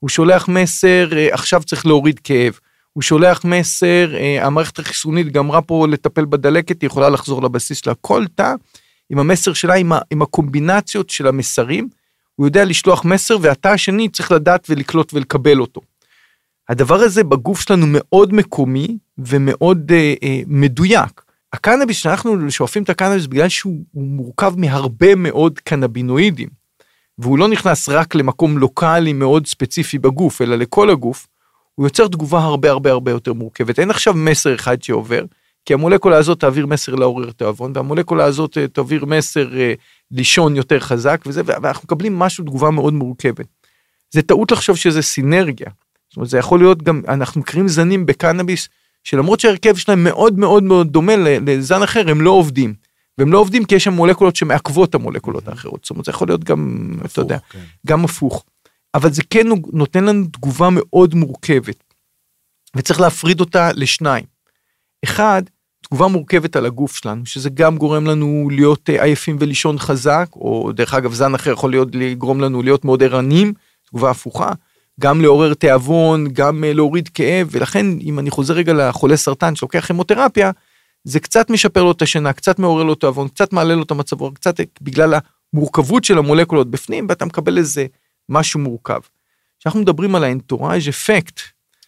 הוא 0.00 0.10
שולח 0.10 0.48
מסר, 0.48 1.08
אה, 1.16 1.28
עכשיו 1.32 1.62
צריך 1.62 1.86
להוריד 1.86 2.20
כאב. 2.24 2.58
הוא 2.92 3.02
שולח 3.02 3.44
מסר, 3.44 4.16
אה, 4.16 4.46
המערכת 4.46 4.78
החיסונית 4.78 5.32
גמרה 5.32 5.62
פה 5.62 5.86
לטפל 5.90 6.24
בדלקת, 6.24 6.82
היא 6.82 6.86
יכולה 6.86 7.08
לחזור 7.08 7.42
לבסיס 7.42 7.78
שלה. 7.78 7.94
כל 8.00 8.24
תא 8.34 8.54
עם 9.10 9.18
המסר 9.18 9.52
שלה, 9.52 9.74
עם, 9.74 9.92
ה, 9.92 9.98
עם 10.10 10.22
הקומבינציות 10.22 11.10
של 11.10 11.26
המסרים, 11.26 11.88
הוא 12.36 12.46
יודע 12.46 12.64
לשלוח 12.64 13.04
מסר, 13.04 13.36
והתא 13.40 13.68
השני 13.68 14.08
צריך 14.08 14.32
לדעת 14.32 14.66
ולקלוט 14.70 15.14
ולקבל 15.14 15.60
אותו. 15.60 15.80
הדבר 16.68 16.94
הזה 16.94 17.24
בגוף 17.24 17.60
שלנו 17.60 17.86
מאוד 17.88 18.34
מקומי 18.34 18.98
ומאוד 19.18 19.92
אה, 19.92 20.14
אה, 20.22 20.40
מדויק. 20.46 21.22
הקנאביס, 21.52 21.96
שאנחנו 21.96 22.50
שואפים 22.50 22.82
את 22.82 22.90
הקנאביס 22.90 23.26
בגלל 23.26 23.48
שהוא 23.48 23.84
מורכב 23.94 24.54
מהרבה 24.56 25.14
מאוד 25.14 25.58
קנבינואידים, 25.58 26.48
והוא 27.18 27.38
לא 27.38 27.48
נכנס 27.48 27.88
רק 27.88 28.14
למקום 28.14 28.58
לוקאלי 28.58 29.12
מאוד 29.12 29.46
ספציפי 29.46 29.98
בגוף, 29.98 30.42
אלא 30.42 30.56
לכל 30.56 30.90
הגוף, 30.90 31.26
הוא 31.74 31.86
יוצר 31.86 32.08
תגובה 32.08 32.38
הרבה 32.38 32.70
הרבה 32.70 32.90
הרבה 32.90 33.10
יותר 33.10 33.32
מורכבת. 33.32 33.78
אין 33.78 33.90
עכשיו 33.90 34.14
מסר 34.14 34.54
אחד 34.54 34.82
שעובר, 34.82 35.24
כי 35.64 35.74
המולקולה 35.74 36.16
הזאת 36.16 36.40
תעביר 36.40 36.66
מסר 36.66 36.94
לעורר 36.94 37.30
תיאבון, 37.30 37.72
והמולקולה 37.74 38.24
הזאת 38.24 38.58
אה, 38.58 38.68
תעביר 38.68 39.04
מסר 39.04 39.60
אה, 39.60 39.74
לישון 40.10 40.56
יותר 40.56 40.80
חזק, 40.80 41.20
וזה, 41.26 41.42
ואנחנו 41.44 41.82
מקבלים 41.84 42.18
משהו, 42.18 42.44
תגובה 42.44 42.70
מאוד 42.70 42.92
מורכבת. 42.92 43.46
זה 44.10 44.22
טעות 44.22 44.52
לחשוב 44.52 44.76
שזה 44.76 45.02
סינרגיה. 45.02 45.68
זאת 46.08 46.16
אומרת, 46.16 46.28
זה 46.28 46.38
יכול 46.38 46.58
להיות 46.58 46.82
גם, 46.82 47.02
אנחנו 47.08 47.40
מכירים 47.40 47.68
זנים 47.68 48.06
בקנאביס, 48.06 48.68
שלמרות 49.04 49.40
שההרכב 49.40 49.76
שלהם 49.76 50.04
מאוד 50.04 50.38
מאוד 50.38 50.62
מאוד 50.62 50.92
דומה 50.92 51.16
לזן 51.16 51.82
אחר, 51.82 52.10
הם 52.10 52.20
לא 52.20 52.30
עובדים. 52.30 52.74
והם 53.18 53.32
לא 53.32 53.38
עובדים 53.38 53.64
כי 53.64 53.74
יש 53.74 53.84
שם 53.84 53.92
מולקולות 53.92 54.36
שמעכבות 54.36 54.90
את 54.90 54.94
המולקולות 54.94 55.48
האחרות. 55.48 55.80
זאת 55.84 55.90
אומרת, 55.90 56.04
זה 56.04 56.10
יכול 56.10 56.28
להיות 56.28 56.44
גם, 56.44 56.88
הפוך, 56.98 57.12
אתה 57.12 57.20
יודע, 57.20 57.38
כן. 57.50 57.58
גם 57.86 58.04
הפוך. 58.04 58.44
אבל 58.94 59.12
זה 59.12 59.22
כן 59.30 59.46
נותן 59.72 60.04
לנו 60.04 60.26
תגובה 60.32 60.68
מאוד 60.72 61.14
מורכבת. 61.14 61.84
וצריך 62.76 63.00
להפריד 63.00 63.40
אותה 63.40 63.70
לשניים. 63.72 64.24
אחד, 65.04 65.42
תגובה 65.94 66.08
מורכבת 66.08 66.56
על 66.56 66.66
הגוף 66.66 66.96
שלנו, 66.96 67.26
שזה 67.26 67.50
גם 67.50 67.78
גורם 67.78 68.06
לנו 68.06 68.48
להיות 68.52 68.90
אה, 68.90 69.02
עייפים 69.02 69.36
ולישון 69.40 69.78
חזק, 69.78 70.28
או 70.36 70.72
דרך 70.72 70.94
אגב 70.94 71.12
זן 71.12 71.34
אחר 71.34 71.52
יכול 71.52 71.70
להיות 71.70 71.88
לגרום 71.92 72.40
לנו 72.40 72.62
להיות 72.62 72.84
מאוד 72.84 73.02
ערניים, 73.02 73.52
תגובה 73.88 74.10
הפוכה, 74.10 74.52
גם 75.00 75.20
לעורר 75.20 75.54
תיאבון, 75.54 76.28
גם 76.32 76.64
אה, 76.64 76.72
להוריד 76.72 77.08
כאב, 77.08 77.48
ולכן 77.50 77.86
אם 78.00 78.18
אני 78.18 78.30
חוזר 78.30 78.54
רגע 78.54 78.72
לחולה 78.72 79.16
סרטן 79.16 79.56
שלוקח 79.56 79.86
כימותרפיה, 79.86 80.50
זה 81.04 81.20
קצת 81.20 81.50
משפר 81.50 81.82
לו 81.82 81.92
את 81.92 82.02
השינה, 82.02 82.32
קצת 82.32 82.58
מעורר 82.58 82.82
לו 82.82 82.94
תיאבון, 82.94 83.28
קצת 83.28 83.52
מעלה 83.52 83.74
לו 83.74 83.82
את 83.82 83.90
המצב 83.90 84.20
רוח, 84.20 84.32
קצת 84.32 84.60
בגלל 84.80 85.14
המורכבות 85.52 86.04
של 86.04 86.18
המולקולות 86.18 86.70
בפנים, 86.70 87.06
ואתה 87.08 87.24
מקבל 87.24 87.58
איזה 87.58 87.86
משהו 88.28 88.60
מורכב. 88.60 89.00
כשאנחנו 89.60 89.80
מדברים 89.80 90.14
על 90.14 90.24
האנטוראז' 90.24 90.88
אפקט, 90.88 91.40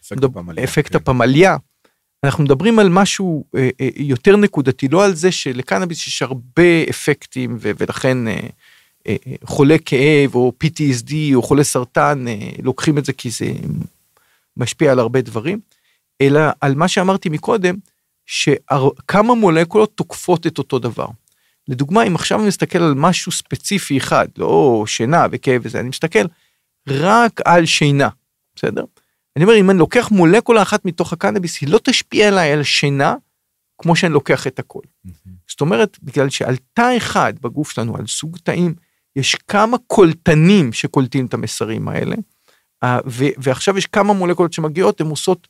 אפקט, 0.06 0.25
הפמליה, 0.25 0.64
אפקט 0.64 0.92
כן. 0.92 0.96
הפמליה, 0.96 1.56
אנחנו 2.26 2.45
מדברים 2.45 2.78
על 2.78 2.88
משהו 2.88 3.45
אה, 3.56 3.68
אה, 3.80 3.88
יותר 3.97 4.37
נקודתי, 4.37 4.88
לא 4.88 5.04
על 5.04 5.14
זה 5.14 5.33
שלקנאביס 5.33 6.06
יש 6.06 6.23
הרבה 6.23 6.83
אפקטים 6.90 7.56
ו- 7.61 7.71
ולכן 7.78 8.28
אה, 8.28 8.33
אה, 9.06 9.16
אה 9.26 9.35
חולה 9.45 9.76
כאב 9.85 10.35
או 10.35 10.52
PTSD 10.64 11.12
או 11.35 11.42
חולה 11.42 11.64
סרטן 11.64 12.28
אה, 12.28 12.49
לוקחים 12.62 12.99
את 12.99 13.04
זה 13.04 13.12
כי 13.12 13.30
זה 13.30 13.47
משפיע 14.56 14.92
על 14.92 14.99
הרבה 14.99 15.21
דברים, 15.21 15.61
אלא 16.21 16.40
על 16.61 16.75
מה 16.75 16.88
שאמרתי 16.88 17.28
מקודם, 17.28 17.75
שכמה 18.26 19.35
מולקולות 19.35 19.92
תוקפות 19.95 20.47
את 20.47 20.59
אותו 20.59 20.78
דבר. 20.78 21.06
לדוגמה, 21.68 22.02
אם 22.02 22.14
עכשיו 22.14 22.38
אני 22.38 22.49
מסתכל 22.49 22.78
על 22.78 22.95
משהו 22.95 23.33
ספציפי 23.33 23.99
אחד, 23.99 24.28
לא 24.38 24.85
שינה 24.87 25.26
וכאב 25.33 25.61
וזה, 25.64 25.80
אני 25.80 25.88
מסתכל 25.88 26.26
רק 26.88 27.40
על 27.45 27.66
שינה, 27.66 28.09
בסדר? 28.56 28.85
אני 29.37 29.45
אומר, 29.45 29.57
אם 29.57 29.71
אני 29.71 29.78
לוקח 29.78 30.11
מולקולה 30.11 30.62
אחת 30.62 30.85
מתוך 30.85 31.12
הקנאביס, 31.12 31.61
היא 31.61 31.69
לא 31.69 31.81
תשפיע 31.85 32.28
עליי 32.28 32.52
על 32.52 32.62
שינה, 32.62 33.14
כמו 33.78 33.97
שאני 33.97 34.12
לוקח 34.12 34.47
את 34.47 34.59
הכל. 34.59 34.81
Mm-hmm. 34.81 35.31
זאת 35.49 35.61
אומרת, 35.61 35.99
בגלל 36.02 36.31
שעל 36.31 36.57
תא 36.73 36.97
אחד 36.97 37.35
בגוף 37.40 37.71
שלנו, 37.71 37.97
על 37.97 38.07
סוג 38.07 38.37
תאים, 38.43 38.75
יש 39.16 39.35
כמה 39.35 39.76
קולטנים 39.87 40.73
שקולטים 40.73 41.26
את 41.26 41.35
המסרים 41.35 41.88
האלה, 41.88 42.16
אה, 42.85 42.99
ועכשיו 43.37 43.78
יש 43.78 43.87
כמה 43.87 44.12
מולקולות 44.12 44.52
שמגיעות, 44.52 45.00
הן 45.00 45.07
עושות 45.07 45.49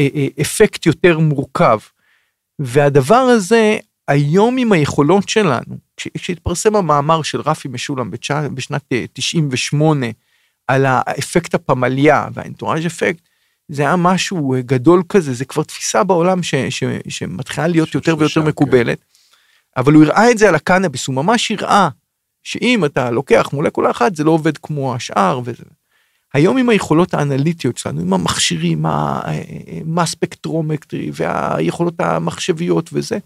אה, 0.00 0.08
אה, 0.14 0.26
אפקט 0.40 0.86
יותר 0.86 1.18
מורכב. 1.18 1.78
והדבר 2.58 3.14
הזה, 3.14 3.78
היום 4.08 4.58
עם 4.58 4.72
היכולות 4.72 5.28
שלנו, 5.28 5.78
כשהתפרסם 5.96 6.76
המאמר 6.76 7.22
של 7.22 7.40
רפי 7.40 7.68
משולם 7.68 8.10
בשנת 8.54 8.92
98, 9.12 10.06
על 10.70 10.86
האפקט 10.86 11.54
הפמליה 11.54 12.28
והאנטוראז' 12.32 12.86
אפקט, 12.86 13.20
זה 13.68 13.82
היה 13.82 13.96
משהו 13.96 14.54
גדול 14.60 15.02
כזה, 15.08 15.34
זה 15.34 15.44
כבר 15.44 15.62
תפיסה 15.62 16.04
בעולם 16.04 16.42
ש, 16.42 16.54
ש, 16.54 16.84
שמתחילה 17.08 17.66
להיות 17.66 17.94
יותר 17.94 18.16
ויותר 18.18 18.42
כן. 18.42 18.48
מקובלת. 18.48 18.98
אבל 19.76 19.92
הוא 19.92 20.04
הראה 20.04 20.30
את 20.30 20.38
זה 20.38 20.48
על 20.48 20.54
הקנאביס, 20.54 21.06
הוא 21.06 21.14
ממש 21.14 21.50
הראה 21.50 21.88
שאם 22.42 22.84
אתה 22.84 23.10
לוקח 23.10 23.48
מולקולה 23.52 23.90
אחת 23.90 24.16
זה 24.16 24.24
לא 24.24 24.30
עובד 24.30 24.58
כמו 24.58 24.94
השאר 24.94 25.40
וזה. 25.44 25.64
היום 26.34 26.56
עם 26.56 26.68
היכולות 26.68 27.14
האנליטיות 27.14 27.78
שלנו, 27.78 28.00
עם 28.00 28.12
המכשירים, 28.12 28.82
מה 29.84 30.06
ספקטרומטרי 30.06 31.10
והיכולות 31.12 31.94
המחשביות 32.00 32.90
וזה, 32.92 33.18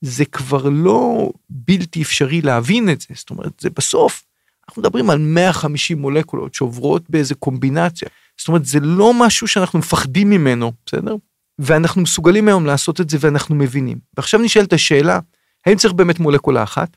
זה 0.00 0.24
כבר 0.24 0.68
לא 0.68 1.30
בלתי 1.50 2.02
אפשרי 2.02 2.40
להבין 2.40 2.90
את 2.90 3.00
זה. 3.00 3.06
זאת 3.14 3.30
אומרת, 3.30 3.52
זה 3.60 3.70
בסוף 3.70 4.24
אנחנו 4.72 4.82
מדברים 4.82 5.10
על 5.10 5.18
150 5.18 5.98
מולקולות 5.98 6.54
שעוברות 6.54 7.10
באיזה 7.10 7.34
קומבינציה. 7.34 8.08
זאת 8.38 8.48
אומרת, 8.48 8.64
זה 8.64 8.80
לא 8.80 9.12
משהו 9.14 9.48
שאנחנו 9.48 9.78
מפחדים 9.78 10.30
ממנו, 10.30 10.72
בסדר? 10.86 11.16
ואנחנו 11.58 12.02
מסוגלים 12.02 12.48
היום 12.48 12.66
לעשות 12.66 13.00
את 13.00 13.10
זה 13.10 13.18
ואנחנו 13.20 13.54
מבינים. 13.54 13.98
ועכשיו 14.16 14.40
נשאלת 14.40 14.72
השאלה, 14.72 15.18
האם 15.66 15.76
צריך 15.76 15.94
באמת 15.94 16.18
מולקולה 16.18 16.62
אחת? 16.62 16.96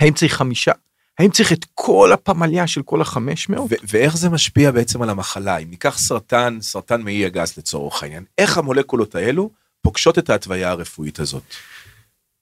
האם 0.00 0.12
צריך 0.12 0.34
חמישה? 0.34 0.72
האם 1.18 1.30
צריך 1.30 1.52
את 1.52 1.66
כל 1.74 2.12
הפמליה 2.12 2.66
של 2.66 2.82
כל 2.82 3.00
החמש 3.00 3.48
מאות? 3.48 3.70
ואיך 3.88 4.16
זה 4.16 4.28
משפיע 4.28 4.70
בעצם 4.70 5.02
על 5.02 5.10
המחלה? 5.10 5.56
אם 5.56 5.70
ניקח 5.70 5.98
סרטן, 5.98 6.58
סרטן 6.60 7.02
מעי 7.02 7.26
הגס 7.26 7.58
לצורך 7.58 8.02
העניין, 8.02 8.24
איך 8.38 8.58
המולקולות 8.58 9.14
האלו 9.14 9.50
פוגשות 9.82 10.18
את 10.18 10.30
ההתוויה 10.30 10.70
הרפואית 10.70 11.20
הזאת? 11.20 11.42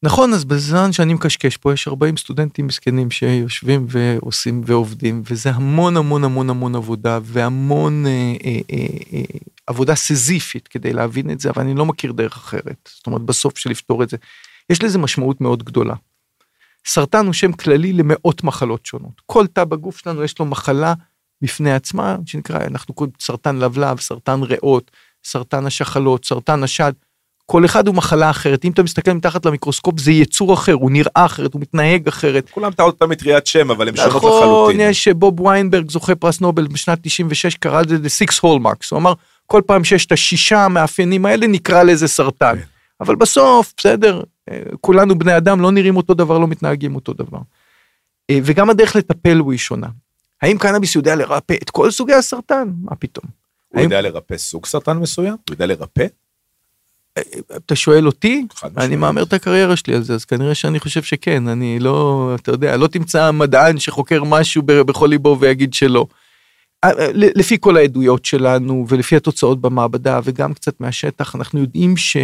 נכון, 0.04 0.32
אז 0.32 0.44
בזמן 0.44 0.92
שאני 0.92 1.14
מקשקש 1.14 1.56
פה 1.56 1.72
יש 1.72 1.88
40 1.88 2.16
סטודנטים 2.16 2.66
מסכנים 2.66 3.10
שיושבים 3.10 3.86
ועושים 3.88 4.62
ועובדים, 4.66 5.22
וזה 5.30 5.50
המון 5.50 5.96
המון 5.96 6.24
המון 6.24 6.50
המון 6.50 6.74
עבודה 6.74 7.18
והמון 7.22 8.06
אה, 8.06 8.10
אה, 8.44 8.58
אה, 8.72 8.86
אה, 9.12 9.22
עבודה 9.66 9.94
סזיפית 9.94 10.68
כדי 10.68 10.92
להבין 10.92 11.30
את 11.30 11.40
זה, 11.40 11.50
אבל 11.50 11.62
אני 11.62 11.74
לא 11.74 11.86
מכיר 11.86 12.12
דרך 12.12 12.36
אחרת. 12.36 12.88
זאת 12.96 13.06
אומרת, 13.06 13.22
בסוף 13.22 13.58
של 13.58 13.70
לפתור 13.70 14.02
את 14.02 14.10
זה. 14.10 14.16
יש 14.70 14.82
לזה 14.82 14.98
משמעות 14.98 15.40
מאוד 15.40 15.62
גדולה. 15.62 15.94
סרטן 16.86 17.26
הוא 17.26 17.32
שם 17.32 17.52
כללי 17.52 17.92
למאות 17.92 18.44
מחלות 18.44 18.86
שונות. 18.86 19.22
כל 19.26 19.46
תא 19.46 19.64
בגוף 19.64 19.98
שלנו 19.98 20.24
יש 20.24 20.38
לו 20.38 20.46
מחלה 20.46 20.94
בפני 21.42 21.72
עצמה, 21.72 22.16
שנקרא, 22.26 22.66
אנחנו 22.66 22.94
קוראים 22.94 23.12
סרטן 23.20 23.56
לבלב, 23.56 24.00
סרטן 24.00 24.42
ריאות, 24.42 24.90
סרטן 25.24 25.66
השחלות, 25.66 26.24
סרטן 26.24 26.62
השד. 26.62 26.92
כל 27.46 27.64
אחד 27.64 27.86
הוא 27.86 27.94
מחלה 27.94 28.30
אחרת. 28.30 28.64
אם 28.64 28.70
אתה 28.70 28.82
מסתכל 28.82 29.12
מתחת 29.12 29.46
למיקרוסקופ 29.46 30.00
זה 30.00 30.12
יצור 30.12 30.54
אחר, 30.54 30.72
הוא 30.72 30.90
נראה 30.90 31.26
אחרת, 31.26 31.54
הוא 31.54 31.60
מתנהג 31.60 32.08
אחרת. 32.08 32.50
כולם 32.50 32.72
טעות 32.72 32.98
פעם 32.98 33.10
מטריית 33.10 33.46
שם, 33.46 33.70
אבל 33.70 33.88
הם 33.88 33.96
שונות 33.96 34.16
נכון, 34.16 34.42
לחלוטין. 34.42 34.80
יש 34.80 35.08
בוב 35.08 35.40
ויינברג, 35.40 35.90
זוכה 35.90 36.14
פרס 36.14 36.40
נובל 36.40 36.66
בשנת 36.66 36.98
96, 37.02 37.54
קרא 37.54 37.82
לזה 37.82 37.96
The 37.96 38.26
Six 38.26 38.40
Hallmarks. 38.40 38.88
הוא 38.90 38.98
אמר, 38.98 39.12
כל 39.46 39.62
פעם 39.66 39.84
שיש 39.84 40.06
את 40.06 40.12
השישה 40.12 40.64
המאפיינים 40.64 41.26
האלה, 41.26 41.46
נקרא 41.46 41.82
לזה 41.82 42.08
סרטן. 42.08 42.56
כן. 42.56 42.64
אבל 43.00 43.14
בסוף, 43.14 43.72
בסדר, 43.76 44.22
אה, 44.50 44.60
כולנו 44.80 45.18
בני 45.18 45.36
אדם, 45.36 45.60
לא 45.60 45.70
נראים 45.72 45.96
אותו 45.96 46.14
דבר, 46.14 46.38
לא 46.38 46.46
מתנהגים 46.46 46.94
אותו 46.94 47.12
דבר. 47.12 47.38
אה, 48.30 48.38
וגם 48.42 48.70
הדרך 48.70 48.96
לטפל 48.96 49.36
הוא 49.36 49.52
היא 49.52 49.58
שונה. 49.58 49.88
האם 50.42 50.58
קנאביס 50.58 50.94
יודע 50.94 51.14
לרפא 51.14 51.54
את 51.62 51.70
כל 51.70 51.90
סוגי 51.90 52.14
הסרטן? 52.14 52.68
מה 52.82 52.96
פתאום? 52.96 53.24
הוא 53.68 53.82
יודע 53.82 54.00
לרפא 54.00 54.36
סוג 54.36 54.66
סרטן 54.66 54.96
מסוים? 54.96 55.36
הוא 55.48 55.54
יודע 55.54 55.66
לרפא? 55.66 56.06
אתה 57.56 57.76
שואל 57.76 58.06
אותי? 58.06 58.46
אני 58.76 58.96
מהמר 58.96 59.22
את 59.22 59.32
הקריירה 59.32 59.76
שלי 59.76 59.94
על 59.94 60.02
זה, 60.02 60.14
אז 60.14 60.24
כנראה 60.24 60.54
שאני 60.54 60.80
חושב 60.80 61.02
שכן, 61.02 61.48
אני 61.48 61.78
לא, 61.78 62.32
אתה 62.34 62.50
יודע, 62.50 62.76
לא 62.76 62.86
תמצא 62.86 63.30
מדען 63.30 63.78
שחוקר 63.78 64.24
משהו 64.24 64.62
בכל 64.62 65.06
ליבו 65.06 65.36
ויגיד 65.40 65.74
שלא. 65.74 66.06
אה, 66.84 66.90
אה, 66.90 67.10
לפי 67.14 67.56
כל 67.60 67.76
העדויות 67.76 68.24
שלנו 68.24 68.86
ולפי 68.88 69.16
התוצאות 69.16 69.60
במעבדה 69.60 70.20
וגם 70.24 70.54
קצת 70.54 70.80
מהשטח, 70.80 71.36
אנחנו 71.36 71.60
יודעים 71.60 71.96
ש, 71.96 72.16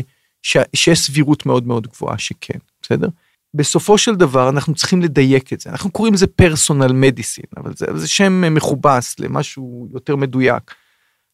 ש, 0.42 0.56
שיש 0.74 1.00
סבירות 1.00 1.46
מאוד 1.46 1.66
מאוד 1.66 1.86
גבוהה 1.86 2.18
שכן, 2.18 2.58
בסדר? 2.82 3.08
בסופו 3.54 3.98
של 3.98 4.14
דבר 4.14 4.48
אנחנו 4.48 4.74
צריכים 4.74 5.02
לדייק 5.02 5.52
את 5.52 5.60
זה, 5.60 5.70
אנחנו 5.70 5.90
קוראים 5.90 6.14
לזה 6.14 6.26
פרסונל 6.26 6.92
מדיסין, 6.92 7.44
אבל 7.56 7.72
זה, 7.76 7.86
זה 7.94 8.08
שם 8.08 8.54
מכובס 8.54 9.20
למשהו 9.20 9.88
יותר 9.92 10.16
מדויק. 10.16 10.74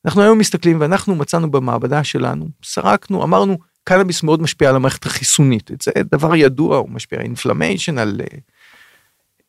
אנחנו 0.07 0.23
היום 0.23 0.39
מסתכלים 0.39 0.81
ואנחנו 0.81 1.15
מצאנו 1.15 1.51
במעבדה 1.51 2.05
שלנו, 2.05 2.49
סרקנו, 2.65 3.25
אמרנו, 3.25 3.59
קנאביס 3.85 4.23
מאוד 4.23 4.43
משפיע 4.43 4.69
על 4.69 4.77
המערכת 4.77 5.07
החיסונית, 5.07 5.71
זה 5.83 5.91
דבר 6.11 6.35
ידוע, 6.35 6.77
הוא 6.77 6.91
משפיע 6.91 7.19
על 7.19 7.25
אינפלמיישן, 7.25 7.99
על... 7.99 8.21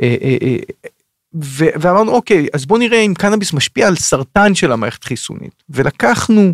אה, 0.01 0.15
אה, 0.21 0.37
אה, 0.41 0.57
ו- 1.43 1.79
ואמרנו, 1.81 2.11
אוקיי, 2.11 2.47
אז 2.53 2.65
בוא 2.65 2.77
נראה 2.77 3.01
אם 3.01 3.13
קנאביס 3.13 3.53
משפיע 3.53 3.87
על 3.87 3.95
סרטן 3.95 4.55
של 4.55 4.71
המערכת 4.71 5.03
החיסונית. 5.03 5.63
ולקחנו 5.69 6.53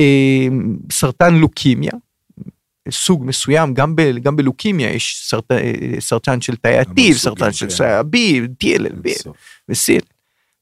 אה, 0.00 0.46
סרטן 0.92 1.34
לוקימיה, 1.34 1.92
סוג 2.90 3.24
מסוים, 3.24 3.74
גם, 3.74 3.96
ב, 3.96 4.18
גם 4.22 4.36
בלוקימיה 4.36 4.92
יש 4.92 5.22
סרט, 5.28 5.52
אה, 5.52 5.72
סרטן 6.00 6.40
של 6.40 6.56
תאי 6.56 6.78
הטיב, 6.78 7.16
סרטן 7.16 7.52
של. 7.52 7.66
תאי 7.76 7.92
ה-B, 7.92 8.16
בסוף. 9.02 9.36
וסיל. 9.68 10.00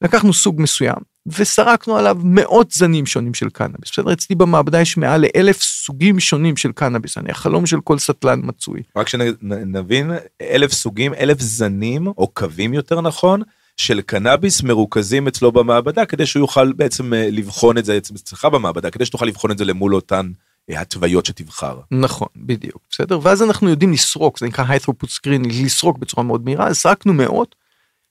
לקחנו 0.01 0.33
סוג 0.33 0.61
מסוים 0.61 1.14
וסרקנו 1.27 1.97
עליו 1.97 2.17
מאות 2.23 2.71
זנים 2.71 3.05
שונים 3.05 3.33
של 3.33 3.49
קנאביס. 3.49 3.91
בסדר, 3.91 4.13
אצלי 4.13 4.35
במעבדה 4.35 4.81
יש 4.81 4.97
מעל 4.97 5.21
לאלף 5.21 5.61
סוגים 5.61 6.19
שונים 6.19 6.57
של 6.57 6.71
קנאביס, 6.71 7.17
אני 7.17 7.31
החלום 7.31 7.65
של 7.65 7.81
כל 7.81 7.99
סטלן 7.99 8.39
מצוי. 8.43 8.81
רק 8.95 9.09
שנבין, 9.09 10.11
אלף 10.41 10.73
סוגים, 10.73 11.13
אלף 11.13 11.39
זנים, 11.39 12.07
או 12.07 12.27
קווים 12.27 12.73
יותר 12.73 13.01
נכון, 13.01 13.41
של 13.77 14.01
קנאביס 14.01 14.63
מרוכזים 14.63 15.27
אצלו 15.27 15.51
במעבדה, 15.51 16.05
כדי 16.05 16.25
שהוא 16.25 16.39
יוכל 16.39 16.73
בעצם 16.73 17.13
אה, 17.13 17.29
לבחון 17.31 17.77
את 17.77 17.85
זה 17.85 17.97
אצלך 17.97 18.45
במעבדה, 18.45 18.89
כדי 18.89 19.05
שתוכל 19.05 19.25
לבחון 19.25 19.51
את 19.51 19.57
זה 19.57 19.65
למול 19.65 19.95
אותן 19.95 20.31
אה, 20.69 20.81
התוויות 20.81 21.25
שתבחר. 21.25 21.79
נכון, 21.91 22.27
בדיוק, 22.35 22.81
בסדר? 22.89 23.19
ואז 23.23 23.43
אנחנו 23.43 23.69
יודעים 23.69 23.93
לסרוק, 23.93 24.39
זה 24.39 24.45
נקרא 24.45 24.65
throughput 24.65 25.07
screening, 25.07 25.63
לסרוק 25.63 25.97
בצורה 25.97 26.23
מאוד 26.23 26.45
מהירה, 26.45 26.67
אז 26.67 26.77
סרקנו 26.77 27.13
מאות, 27.13 27.55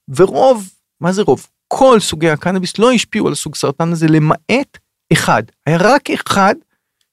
ורוב, 0.09 0.68
מה 1.00 1.12
זה 1.12 1.22
רוב? 1.22 1.46
כל 1.76 2.00
סוגי 2.00 2.30
הקנאביס 2.30 2.78
לא 2.78 2.92
השפיעו 2.92 3.26
על 3.26 3.32
הסוג 3.32 3.54
סרטן 3.54 3.92
הזה 3.92 4.06
למעט 4.08 4.78
אחד. 5.12 5.42
היה 5.66 5.78
רק 5.80 6.10
אחד 6.10 6.54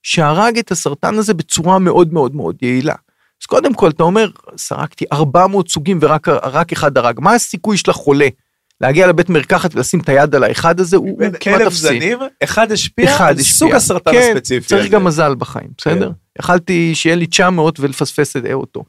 שהרג 0.03 0.57
את 0.57 0.71
הסרטן 0.71 1.15
הזה 1.15 1.33
בצורה 1.33 1.79
מאוד 1.79 2.13
מאוד 2.13 2.35
מאוד 2.35 2.55
יעילה. 2.61 2.95
אז 3.41 3.45
קודם 3.45 3.73
כל 3.73 3.89
אתה 3.89 4.03
אומר, 4.03 4.29
סרקתי 4.57 5.05
400 5.13 5.69
סוגים 5.69 5.99
ורק 6.01 6.27
רק 6.27 6.71
אחד 6.71 6.97
הרג, 6.97 7.19
מה 7.19 7.33
הסיכוי 7.33 7.77
של 7.77 7.91
החולה 7.91 8.27
להגיע 8.81 9.07
לבית 9.07 9.29
מרקחת 9.29 9.75
ולשים 9.75 9.99
את 9.99 10.09
היד 10.09 10.35
על 10.35 10.43
האחד 10.43 10.79
הזה? 10.79 10.97
הוא, 10.97 11.19
כמעט 11.39 11.61
אפסי. 11.61 11.77
זנים, 11.77 12.19
אחד 12.43 12.71
השפיע 12.71 13.15
אחד 13.15 13.27
על 13.27 13.39
השפיע. 13.39 13.53
סוג 13.53 13.71
הסרטן 13.71 14.11
כן, 14.11 14.31
הספציפי. 14.31 14.67
צריך 14.67 14.81
הזה. 14.81 14.89
גם 14.89 15.03
מזל 15.03 15.35
בחיים, 15.35 15.69
בסדר? 15.77 16.09
כן. 16.09 16.39
יכלתי 16.39 16.95
שיהיה 16.95 17.15
לי 17.15 17.27
900 17.27 17.79
ולפספס 17.79 18.37
את 18.37 18.43
אותו. 18.53 18.83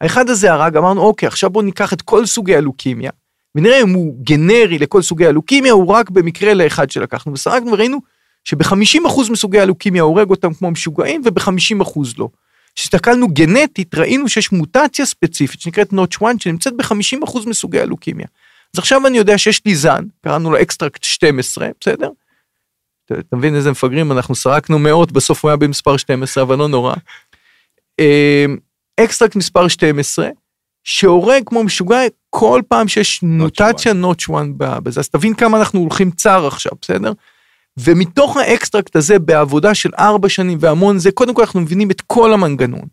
האחד 0.00 0.28
הזה 0.28 0.52
הרג, 0.52 0.76
אמרנו, 0.76 1.02
אוקיי, 1.02 1.26
עכשיו 1.26 1.50
בואו 1.50 1.64
ניקח 1.64 1.92
את 1.92 2.02
כל 2.02 2.26
סוגי 2.26 2.56
הלוקימיה, 2.56 3.10
ונראה 3.54 3.82
אם 3.82 3.90
הוא 3.90 4.16
גנרי 4.22 4.78
לכל 4.78 5.02
סוגי 5.02 5.26
הלוקימיה, 5.26 5.72
הוא 5.72 5.86
רק 5.86 6.10
במקרה 6.10 6.54
לאחד 6.54 6.90
שלקחנו. 6.90 7.32
וסרקנו 7.32 7.72
וראינו 7.72 7.98
שב-50% 8.44 9.32
מסוגי 9.32 9.60
הלוקימיה 9.60 10.02
הורג 10.02 10.30
אותם 10.30 10.54
כמו 10.54 10.70
משוגעים, 10.70 11.22
וב-50% 11.24 12.00
לא. 12.18 12.28
כשהסתכלנו 12.74 13.28
גנטית, 13.28 13.94
ראינו 13.94 14.28
שיש 14.28 14.52
מוטציה 14.52 15.06
ספציפית 15.06 15.60
שנקראת 15.60 15.92
נוטש 15.92 16.16
1, 16.16 16.40
שנמצאת 16.40 16.76
ב-50% 16.76 17.48
מסוגי 17.48 17.80
הלוקימיה. 17.80 18.26
אז 18.74 18.78
עכשיו 18.78 19.06
אני 19.06 19.18
יודע 19.18 19.38
שיש 19.38 19.64
לי 19.66 19.74
זן, 19.74 20.04
קראנו 20.24 20.50
לו 20.50 20.62
extract 20.62 21.04
12, 21.04 21.68
בסדר? 21.80 22.10
אתה 23.12 23.36
מבין 23.36 23.54
איזה 23.54 23.70
מפגרים, 23.70 24.12
אנחנו 24.12 24.34
סרקנו 24.34 24.78
מאות, 24.78 25.12
בסוף 25.12 25.44
הוא 25.44 25.48
היה 25.48 25.56
במספר 25.56 25.96
12, 25.96 26.44
אבל 26.44 26.58
לא 26.58 26.68
נורא. 26.68 26.94
אה, 28.00 28.44
extract 29.00 29.36
מספר 29.36 29.68
12, 29.68 30.28
שהורג 30.84 31.42
כמו 31.46 31.64
משוגע 31.64 31.98
כל 32.34 32.60
פעם 32.68 32.88
שיש 32.88 33.22
מוטציה 33.22 33.92
Notch 33.92 34.30
1 34.30 34.46
בזה, 34.56 35.00
אז 35.00 35.08
תבין 35.08 35.34
כמה 35.34 35.58
אנחנו 35.58 35.80
הולכים 35.80 36.10
צר 36.10 36.46
עכשיו, 36.46 36.72
בסדר? 36.82 37.12
ומתוך 37.76 38.36
ה 38.36 38.44
extract 38.44 38.96
הזה 38.96 39.18
בעבודה 39.18 39.74
של 39.74 39.90
ארבע 39.98 40.28
שנים 40.28 40.58
והמון 40.60 40.98
זה, 40.98 41.10
קודם 41.10 41.34
כל 41.34 41.42
אנחנו 41.42 41.60
מבינים 41.60 41.90
את 41.90 42.00
כל 42.00 42.32
המנגנון. 42.32 42.86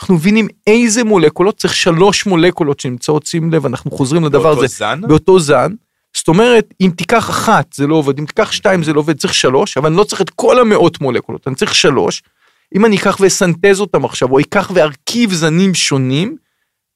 אנחנו 0.00 0.14
מבינים 0.14 0.48
איזה 0.66 1.04
מולקולות, 1.04 1.56
צריך 1.56 1.74
שלוש 1.74 2.26
מולקולות 2.26 2.80
שנמצאות, 2.80 3.26
שים 3.26 3.52
לב, 3.52 3.66
אנחנו 3.66 3.90
חוזרים 3.90 4.24
לדבר 4.24 4.42
באותו 4.42 4.64
הזה. 4.64 4.76
זן? 4.76 5.00
באותו 5.00 5.38
זן. 5.38 5.72
זאת 6.16 6.28
אומרת, 6.28 6.74
אם 6.80 6.90
תיקח 6.96 7.30
אחת 7.30 7.72
זה 7.72 7.86
לא 7.86 7.94
עובד, 7.94 8.18
אם 8.18 8.26
תיקח 8.26 8.52
שתיים 8.52 8.82
זה 8.82 8.92
לא 8.92 9.00
עובד, 9.00 9.18
צריך 9.18 9.34
שלוש, 9.34 9.76
אבל 9.76 9.86
אני 9.86 9.96
לא 9.96 10.04
צריך 10.04 10.20
את 10.20 10.30
כל 10.30 10.60
המאות 10.60 11.00
מולקולות, 11.00 11.48
אני 11.48 11.54
צריך 11.54 11.74
שלוש. 11.74 12.22
אם 12.74 12.84
אני 12.84 12.96
אקח 12.96 13.16
ואסנטז 13.20 13.80
אותם 13.80 14.04
עכשיו, 14.04 14.30
או 14.30 14.40
אקח 14.40 14.70
וארכיב 14.74 15.32
זנים 15.32 15.74
שונים, 15.74 16.43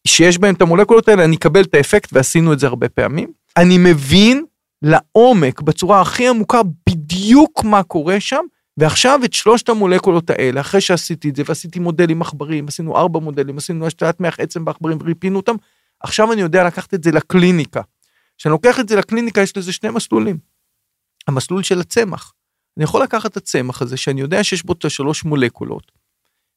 שיש 0.06 0.38
בהם 0.38 0.54
את 0.54 0.62
המולקולות 0.62 1.08
האלה, 1.08 1.24
אני 1.24 1.36
אקבל 1.36 1.62
את 1.62 1.74
האפקט, 1.74 2.08
ועשינו 2.12 2.52
את 2.52 2.58
זה 2.58 2.66
הרבה 2.66 2.88
פעמים. 2.88 3.32
אני 3.56 3.78
מבין 3.78 4.44
לעומק, 4.82 5.60
בצורה 5.60 6.00
הכי 6.00 6.28
עמוקה, 6.28 6.60
בדיוק 6.88 7.64
מה 7.64 7.82
קורה 7.82 8.20
שם, 8.20 8.44
ועכשיו 8.76 9.20
את 9.24 9.32
שלושת 9.32 9.68
המולקולות 9.68 10.30
האלה, 10.30 10.60
אחרי 10.60 10.80
שעשיתי 10.80 11.28
את 11.28 11.36
זה, 11.36 11.42
ועשיתי 11.46 11.78
מודלים 11.78 12.22
עכברים, 12.22 12.68
עשינו 12.68 12.96
ארבע 12.96 13.20
מודלים, 13.20 13.58
עשינו 13.58 13.86
השתלת 13.86 14.20
מח 14.20 14.40
עצם 14.40 14.64
בעכברים 14.64 14.98
וריפינו 15.00 15.36
אותם, 15.36 15.54
עכשיו 16.00 16.32
אני 16.32 16.40
יודע 16.40 16.64
לקחת 16.64 16.94
את 16.94 17.04
זה 17.04 17.10
לקליניקה. 17.10 17.80
כשאני 18.38 18.52
לוקח 18.52 18.80
את 18.80 18.88
זה 18.88 18.96
לקליניקה, 18.96 19.40
יש 19.40 19.56
לזה 19.56 19.72
שני 19.72 19.90
מסלולים. 19.90 20.38
המסלול 21.28 21.62
של 21.62 21.80
הצמח. 21.80 22.32
אני 22.76 22.84
יכול 22.84 23.02
לקחת 23.02 23.32
את 23.32 23.36
הצמח 23.36 23.82
הזה, 23.82 23.96
שאני 23.96 24.20
יודע 24.20 24.44
שיש 24.44 24.62
בו 24.64 24.72
את 24.72 24.84
השלוש 24.84 25.24
מולקולות, 25.24 25.92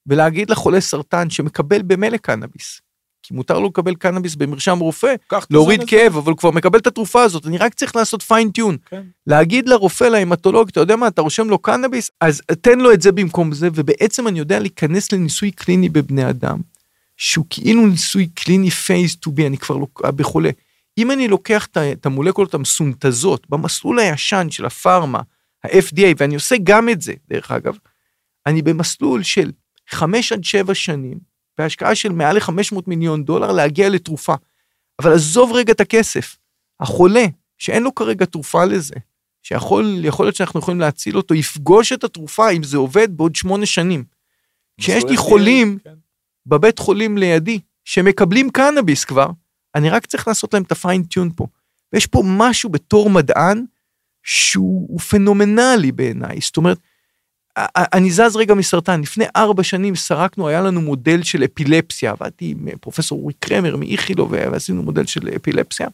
ולהגיד 0.07 0.49
לחולה 0.49 0.81
סרטן 0.81 1.29
שמקבל 1.29 1.81
במילא 1.81 2.17
קנאביס, 2.17 2.81
כי 3.23 3.33
מותר 3.33 3.59
לו 3.59 3.67
לקבל 3.67 3.95
קנאביס 3.95 4.35
במרשם 4.35 4.79
רופא, 4.79 5.15
להוריד 5.49 5.81
כאב, 5.87 6.17
אבל 6.17 6.31
הוא 6.31 6.37
כבר 6.37 6.51
מקבל 6.51 6.79
את 6.79 6.87
התרופה 6.87 7.23
הזאת, 7.23 7.47
אני 7.47 7.57
רק 7.57 7.73
צריך 7.73 7.95
לעשות 7.95 8.21
פיינטיון. 8.21 8.77
כן. 8.85 9.01
להגיד 9.27 9.69
לרופא, 9.69 10.03
להמטולוג, 10.03 10.69
אתה 10.69 10.79
יודע 10.79 10.95
מה, 10.95 11.07
אתה 11.07 11.21
רושם 11.21 11.49
לו 11.49 11.59
קנאביס, 11.59 12.11
אז 12.21 12.41
תן 12.61 12.79
לו 12.79 12.93
את 12.93 13.01
זה 13.01 13.11
במקום 13.11 13.53
זה, 13.53 13.69
ובעצם 13.75 14.27
אני 14.27 14.39
יודע 14.39 14.59
להיכנס 14.59 15.11
לניסוי 15.11 15.51
קליני 15.51 15.89
בבני 15.89 16.29
אדם, 16.29 16.59
שהוא 17.17 17.45
כאילו 17.49 17.87
ניסוי 17.87 18.27
קליני 18.27 18.69
phase 18.69 19.15
two 19.15 19.31
B, 19.31 19.47
אני 19.47 19.57
כבר 19.57 19.77
לא 19.77 19.87
בחולה. 20.01 20.49
אם 20.97 21.11
אני 21.11 21.27
לוקח 21.27 21.67
את 21.77 22.05
המולקולות 22.05 22.53
המסונתזות 22.53 23.49
במסלול 23.49 23.99
הישן 23.99 24.47
של 24.49 24.65
הפארמה, 24.65 25.19
ה-FDA, 25.63 26.15
ואני 26.17 26.35
עושה 26.35 26.55
גם 26.63 26.89
את 26.89 27.01
זה, 27.01 27.13
דרך 27.29 27.51
אגב, 27.51 27.77
אני 28.45 28.61
במסלול 28.61 29.23
של 29.23 29.51
5 29.89 30.31
עד 30.31 30.43
7 30.43 30.75
שנים, 30.75 31.30
בהשקעה 31.57 31.95
של 31.95 32.11
מעל 32.11 32.35
ל-500 32.35 32.81
מיליון 32.87 33.23
דולר 33.23 33.51
להגיע 33.51 33.89
לתרופה. 33.89 34.33
אבל 35.01 35.13
עזוב 35.13 35.51
רגע 35.53 35.73
את 35.73 35.81
הכסף. 35.81 36.37
החולה, 36.79 37.25
שאין 37.57 37.83
לו 37.83 37.95
כרגע 37.95 38.25
תרופה 38.25 38.65
לזה, 38.65 38.95
שיכול 39.43 40.05
יכול 40.05 40.25
להיות 40.25 40.35
שאנחנו 40.35 40.59
יכולים 40.59 40.79
להציל 40.79 41.17
אותו, 41.17 41.35
יפגוש 41.35 41.91
את 41.91 42.03
התרופה, 42.03 42.49
אם 42.49 42.63
זה 42.63 42.77
עובד, 42.77 43.17
בעוד 43.17 43.35
שמונה 43.35 43.65
שנים. 43.65 44.03
כשיש 44.79 45.03
לי 45.03 45.17
חולים 45.17 45.77
כן. 45.83 45.93
בבית 46.45 46.79
חולים 46.79 47.17
לידי, 47.17 47.59
שמקבלים 47.85 48.49
קנאביס 48.49 49.05
כבר, 49.05 49.27
אני 49.75 49.89
רק 49.89 50.05
צריך 50.05 50.27
לעשות 50.27 50.53
להם 50.53 50.63
את 50.63 50.71
הפיינטיון 50.71 51.29
פה. 51.35 51.47
ויש 51.93 52.07
פה 52.07 52.23
משהו 52.25 52.69
בתור 52.69 53.09
מדען 53.09 53.65
שהוא 54.23 54.87
הוא 54.89 54.99
פנומנלי 54.99 55.91
בעיניי. 55.91 56.39
זאת 56.41 56.57
אומרת, 56.57 56.77
אני 57.57 58.11
זז 58.11 58.35
רגע 58.35 58.53
מסרטן, 58.53 59.01
לפני 59.01 59.25
ארבע 59.35 59.63
שנים 59.63 59.95
סרקנו, 59.95 60.47
היה 60.47 60.61
לנו 60.61 60.81
מודל 60.81 61.23
של 61.23 61.43
אפילפסיה, 61.43 62.11
עבדתי 62.11 62.51
עם 62.51 62.77
פרופסור 62.81 63.21
אורי 63.21 63.33
קרמר 63.39 63.75
מאיכילו 63.75 64.29
ועשינו 64.29 64.83
מודל 64.83 65.05
של 65.05 65.29
אפילפסיה. 65.35 65.87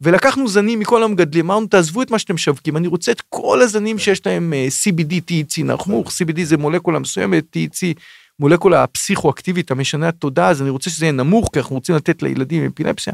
ולקחנו 0.00 0.48
זנים 0.48 0.78
מכל 0.78 1.02
המגדלים, 1.02 1.50
אמרנו 1.50 1.66
תעזבו 1.66 2.02
את 2.02 2.10
מה 2.10 2.18
שאתם 2.18 2.34
משווקים, 2.34 2.76
אני 2.76 2.86
רוצה 2.86 3.12
את 3.12 3.22
כל 3.28 3.62
הזנים 3.62 3.98
שיש 3.98 4.26
להם 4.26 4.52
אה, 4.52 4.68
CBD, 4.82 5.12
TEC 5.30 5.64
נרמוך, 5.64 6.08
CBD 6.08 6.42
זה 6.42 6.56
מולקולה 6.56 6.98
מסוימת, 6.98 7.56
TEC 7.56 7.98
מולקולה 8.40 8.82
הפסיכואקטיבית 8.82 9.70
המשנה 9.70 10.08
התודעה, 10.08 10.48
אז 10.48 10.62
אני 10.62 10.70
רוצה 10.70 10.90
שזה 10.90 11.04
יהיה 11.04 11.12
נמוך, 11.12 11.50
כי 11.52 11.58
אנחנו 11.58 11.76
רוצים 11.76 11.94
לתת 11.94 12.22
לילדים 12.22 12.70
אפילפסיה. 12.74 13.12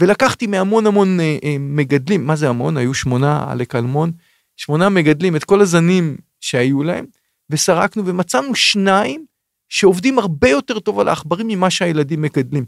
ולקחתי 0.00 0.46
מהמון 0.46 0.86
המון 0.86 1.20
אה, 1.20 1.36
אה, 1.44 1.56
מגדלים, 1.60 2.26
מה 2.26 2.36
זה 2.36 2.48
המון? 2.48 2.76
היו 2.76 2.94
שמונה 2.94 3.44
עלק 3.48 3.74
אלמון, 3.74 4.12
שמונה 4.56 4.88
מגדלים 4.88 5.36
את 5.36 5.44
כל 5.44 5.60
הזנים 5.60 6.16
שהיו 6.44 6.82
להם, 6.82 7.06
וסרקנו 7.50 8.06
ומצאנו 8.06 8.54
שניים 8.54 9.24
שעובדים 9.68 10.18
הרבה 10.18 10.48
יותר 10.48 10.78
טוב 10.78 11.00
על 11.00 11.08
העכברים 11.08 11.48
ממה 11.48 11.70
שהילדים 11.70 12.22
מגדלים. 12.22 12.64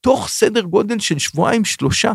תוך 0.00 0.28
סדר 0.28 0.60
גודל 0.60 0.98
של 0.98 1.18
שבועיים 1.18 1.64
שלושה, 1.64 2.12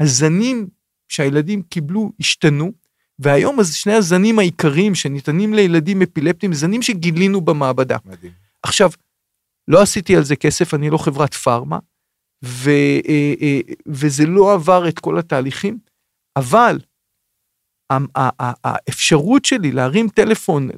הזנים 0.00 0.66
שהילדים 1.08 1.62
קיבלו 1.62 2.12
השתנו, 2.20 2.72
והיום 3.18 3.60
אז 3.60 3.74
שני 3.74 3.92
הזנים 3.92 4.38
העיקריים 4.38 4.94
שניתנים 4.94 5.54
לילדים 5.54 6.02
אפילפטיים, 6.02 6.52
זנים 6.52 6.82
שגילינו 6.82 7.40
במעבדה. 7.40 7.96
מדהים. 8.04 8.32
עכשיו, 8.62 8.90
לא 9.68 9.82
עשיתי 9.82 10.16
על 10.16 10.24
זה 10.24 10.36
כסף, 10.36 10.74
אני 10.74 10.90
לא 10.90 10.98
חברת 10.98 11.34
פארמה, 11.34 11.78
ו, 12.44 12.70
אה, 13.08 13.34
אה, 13.40 13.60
וזה 13.86 14.26
לא 14.26 14.54
עבר 14.54 14.88
את 14.88 14.98
כל 14.98 15.18
התהליכים, 15.18 15.78
אבל 16.36 16.78
האפשרות 18.64 19.44
שלי 19.44 19.72
להרים 19.72 20.08
טלפון 20.08 20.70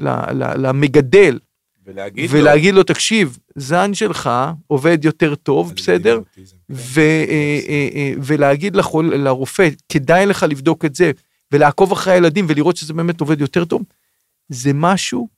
למגדל, 0.57 1.39
ולהגיד, 1.87 2.31
ולהגיד 2.33 2.75
לו, 2.75 2.79
לו, 2.79 2.85
תקשיב, 2.85 3.39
זן 3.55 3.95
שלך 3.95 4.31
עובד 4.67 5.05
יותר 5.05 5.35
טוב, 5.35 5.73
בסדר? 5.77 6.21
כן. 6.35 6.43
ו, 6.71 7.01
אה, 7.01 7.61
אה, 7.95 8.13
ולהגיד 8.23 8.77
לחול, 8.77 9.15
לרופא, 9.15 9.69
כדאי 9.89 10.27
לך 10.27 10.43
לבדוק 10.49 10.85
את 10.85 10.95
זה, 10.95 11.13
ולעקוב 11.53 11.93
אחרי 11.93 12.13
הילדים 12.13 12.47
ולראות 12.49 12.77
שזה 12.77 12.95
באמת 12.95 13.21
עובד 13.21 13.41
יותר 13.41 13.65
טוב, 13.65 13.83
זה 14.49 14.71
משהו 14.75 15.29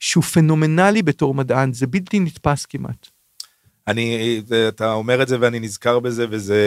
שהוא 0.00 0.24
פנומנלי 0.24 1.02
בתור 1.02 1.34
מדען, 1.34 1.72
זה 1.72 1.86
בלתי 1.86 2.20
נתפס 2.20 2.66
כמעט. 2.66 3.08
אני, 3.88 4.40
אתה 4.68 4.92
אומר 4.92 5.22
את 5.22 5.28
זה 5.28 5.36
ואני 5.40 5.60
נזכר 5.60 5.98
בזה, 5.98 6.26
וזה 6.30 6.60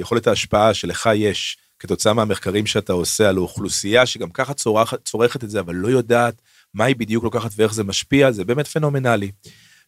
יכולת 0.00 0.26
ההשפעה 0.26 0.74
שלך 0.74 1.08
יש. 1.14 1.58
כתוצאה 1.80 2.12
מהמחקרים 2.12 2.66
שאתה 2.66 2.92
עושה 2.92 3.28
על 3.28 3.36
האוכלוסייה 3.36 4.06
שגם 4.06 4.30
ככה 4.30 4.54
צורכת, 4.54 5.04
צורכת 5.04 5.44
את 5.44 5.50
זה, 5.50 5.60
אבל 5.60 5.74
לא 5.74 5.88
יודעת 5.88 6.42
מה 6.74 6.84
היא 6.84 6.96
בדיוק 6.96 7.24
לוקחת 7.24 7.50
ואיך 7.56 7.74
זה 7.74 7.84
משפיע, 7.84 8.32
זה 8.32 8.44
באמת 8.44 8.66
פנומנלי. 8.66 9.30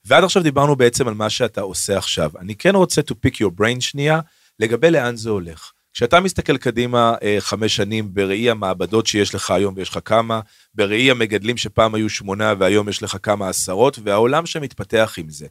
ועד 0.04 0.24
עכשיו 0.24 0.42
דיברנו 0.42 0.76
בעצם 0.76 1.08
על 1.08 1.14
מה 1.14 1.30
שאתה 1.30 1.60
עושה 1.60 1.98
עכשיו. 1.98 2.30
אני 2.38 2.54
כן 2.54 2.74
רוצה 2.74 3.00
to 3.00 3.14
pick 3.26 3.34
your 3.34 3.60
brain 3.60 3.80
שנייה 3.80 4.20
לגבי 4.60 4.90
לאן 4.90 5.16
זה 5.16 5.30
הולך. 5.30 5.72
כשאתה 5.94 6.20
מסתכל 6.20 6.56
קדימה 6.56 7.14
אה, 7.22 7.36
חמש 7.40 7.76
שנים 7.76 8.14
בראי 8.14 8.50
המעבדות 8.50 9.06
שיש 9.06 9.34
לך 9.34 9.50
היום 9.50 9.74
ויש 9.76 9.88
לך 9.88 9.98
כמה, 10.04 10.40
בראי 10.74 11.10
המגדלים 11.10 11.56
שפעם 11.56 11.94
היו 11.94 12.08
שמונה 12.08 12.54
והיום 12.58 12.88
יש 12.88 13.02
לך 13.02 13.16
כמה 13.22 13.48
עשרות, 13.48 13.98
והעולם 14.04 14.46
שמתפתח 14.46 15.14
עם 15.18 15.30
זה. 15.30 15.46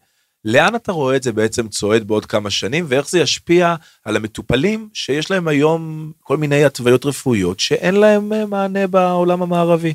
לאן 0.46 0.76
אתה 0.76 0.92
רואה 0.92 1.16
את 1.16 1.24
זה 1.24 1.32
בעצם 1.32 1.68
צועד 1.68 2.08
בעוד 2.08 2.26
כמה 2.26 2.50
שנים, 2.50 2.86
ואיך 2.88 3.10
זה 3.10 3.20
ישפיע 3.20 3.76
על 4.06 4.16
המטופלים 4.16 4.90
שיש 4.94 5.32
להם 5.32 5.48
היום 5.48 6.12
כל 6.20 6.38
מיני 6.38 6.64
התוויות 6.64 7.06
רפואיות 7.06 7.60
שאין 7.60 7.96
להם 7.96 8.34
אה, 8.34 8.46
מענה 8.46 8.88
בעולם 8.88 9.42
המערבי? 9.42 9.94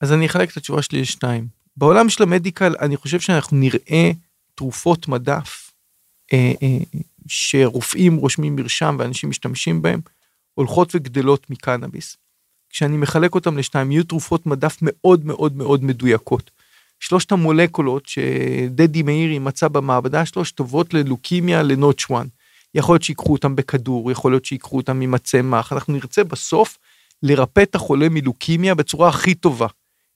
אז 0.00 0.12
אני 0.12 0.26
אחלק 0.26 0.52
את 0.52 0.56
התשובה 0.56 0.82
שלי 0.82 1.00
לשניים. 1.00 1.46
בעולם 1.76 2.08
של 2.08 2.22
המדיקל 2.22 2.74
אני 2.80 2.96
חושב 2.96 3.20
שאנחנו 3.20 3.56
נראה 3.56 4.10
תרופות 4.54 5.08
מדף 5.08 5.70
אה, 6.32 6.52
אה, 6.62 6.78
שרופאים 7.26 8.16
רושמים 8.16 8.56
מרשם 8.56 8.96
ואנשים 8.98 9.30
משתמשים 9.30 9.82
בהם, 9.82 10.00
הולכות 10.54 10.94
וגדלות 10.94 11.50
מקנאביס. 11.50 12.16
כשאני 12.70 12.96
מחלק 12.96 13.34
אותם 13.34 13.58
לשניים, 13.58 13.92
יהיו 13.92 14.04
תרופות 14.04 14.46
מדף 14.46 14.78
מאוד 14.82 15.26
מאוד 15.26 15.56
מאוד 15.56 15.84
מדויקות. 15.84 16.50
שלושת 17.00 17.32
המולקולות 17.32 18.06
שדדי 18.06 19.02
מאירי 19.02 19.38
מצא 19.38 19.68
במעבדה 19.68 20.26
שלו 20.26 20.44
שטובות 20.44 20.94
ללוקימיה 20.94 21.62
לנוטש 21.62 22.04
1. 22.04 22.26
יכול 22.74 22.94
להיות 22.94 23.02
שיקחו 23.02 23.32
אותם 23.32 23.56
בכדור, 23.56 24.12
יכול 24.12 24.32
להיות 24.32 24.44
שיקחו 24.44 24.76
אותם 24.76 25.00
עם 25.00 25.14
הצמח, 25.14 25.72
אנחנו 25.72 25.92
נרצה 25.92 26.24
בסוף 26.24 26.78
לרפא 27.22 27.62
את 27.62 27.74
החולה 27.74 28.08
מלוקימיה 28.08 28.74
בצורה 28.74 29.08
הכי 29.08 29.34
טובה. 29.34 29.66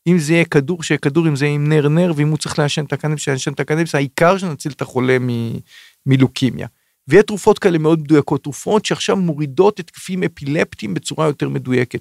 אם 0.06 0.18
זה 0.18 0.32
יהיה 0.32 0.44
כדור, 0.44 0.82
שיהיה 0.82 0.98
כדור, 0.98 1.28
אם 1.28 1.36
זה 1.36 1.44
יהיה 1.44 1.54
עם 1.54 1.68
נר 1.68 1.88
נר, 1.88 2.12
ואם 2.16 2.28
הוא 2.28 2.38
צריך 2.38 2.58
לעשן 2.58 2.84
את 2.84 2.92
הקנאביס, 2.92 3.22
שיעשן 3.22 3.52
את 3.52 3.60
הקנאביס, 3.60 3.94
העיקר 3.94 4.38
שנציל 4.38 4.72
את 4.72 4.82
החולה 4.82 5.18
מ- 5.18 5.58
מלוקימיה. 6.06 6.66
ויהיה 7.08 7.22
תרופות 7.22 7.58
כאלה 7.58 7.78
מאוד 7.78 8.00
מדויקות, 8.00 8.42
תרופות 8.42 8.84
שעכשיו 8.84 9.16
מורידות 9.16 9.78
התקפים 9.78 10.22
אפילפטיים 10.22 10.94
בצורה 10.94 11.26
יותר 11.26 11.48
מדויקת. 11.48 12.00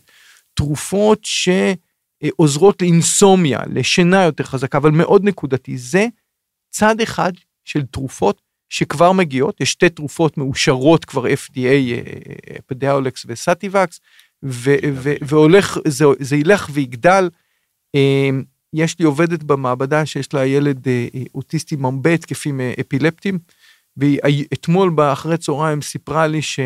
תרופות 0.54 1.20
ש... 1.24 1.50
אה, 2.24 2.30
עוזרות 2.36 2.82
לאינסומיה, 2.82 3.60
לשינה 3.74 4.24
יותר 4.24 4.44
חזקה, 4.44 4.78
אבל 4.78 4.92
מאוד 4.92 5.24
נקודתי. 5.24 5.78
זה 5.78 6.08
צד 6.70 7.02
אחד 7.02 7.32
של 7.66 7.86
תרופות 7.86 8.42
שכבר 8.70 9.12
מגיעות, 9.12 9.62
יש 9.62 9.72
שתי 9.72 9.90
תרופות 9.90 10.38
מאושרות 10.38 11.06
כבר 11.06 11.26
FDA, 11.26 11.60
פדיאולקס 12.66 13.26
וסטיבקס, 13.28 14.00
והולך, 15.22 15.78
זה, 15.88 16.06
זה 16.20 16.36
ילך 16.36 16.70
ויגדל. 16.74 17.30
אה, 17.96 18.30
יש 18.74 19.00
לי 19.00 19.06
עובדת 19.06 19.44
במעבדה 19.44 20.06
שיש 20.06 20.34
לה 20.34 20.46
ילד 20.46 20.88
אה, 20.88 21.08
אוטיסטי 21.36 21.76
עם 21.76 21.86
הרבה 21.86 22.14
התקפים 22.14 22.62
אפילפטיים, 22.80 23.40
ואתמול 23.98 24.96
אחרי 25.12 25.38
צהריים 25.38 25.82
סיפרה 25.82 26.28
לי 26.28 26.42
ש... 26.42 26.60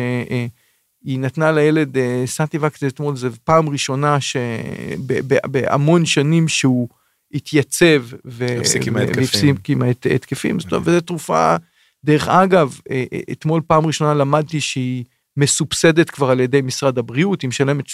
היא 1.04 1.18
נתנה 1.18 1.52
לילד 1.52 1.96
אה, 1.96 2.22
Sativex 2.26 2.84
אתמול, 2.84 3.16
זו 3.16 3.28
פעם 3.44 3.68
ראשונה 3.68 4.18
שבהמון 4.20 6.06
שנים 6.06 6.48
שהוא 6.48 6.88
התייצב 7.34 8.04
והפסיק 8.24 9.68
עם 9.68 9.82
ההתקפים, 9.82 10.56
וזו 10.84 11.00
תרופה, 11.00 11.56
דרך 12.04 12.28
אגב, 12.28 12.80
אה, 12.90 13.04
אה, 13.12 13.20
אתמול 13.32 13.62
פעם 13.66 13.86
ראשונה 13.86 14.14
למדתי 14.14 14.60
שהיא 14.60 15.04
מסובסדת 15.36 16.10
כבר 16.10 16.30
על 16.30 16.40
ידי 16.40 16.60
משרד 16.62 16.98
הבריאות, 16.98 17.42
היא 17.42 17.48
משלמת, 17.48 17.84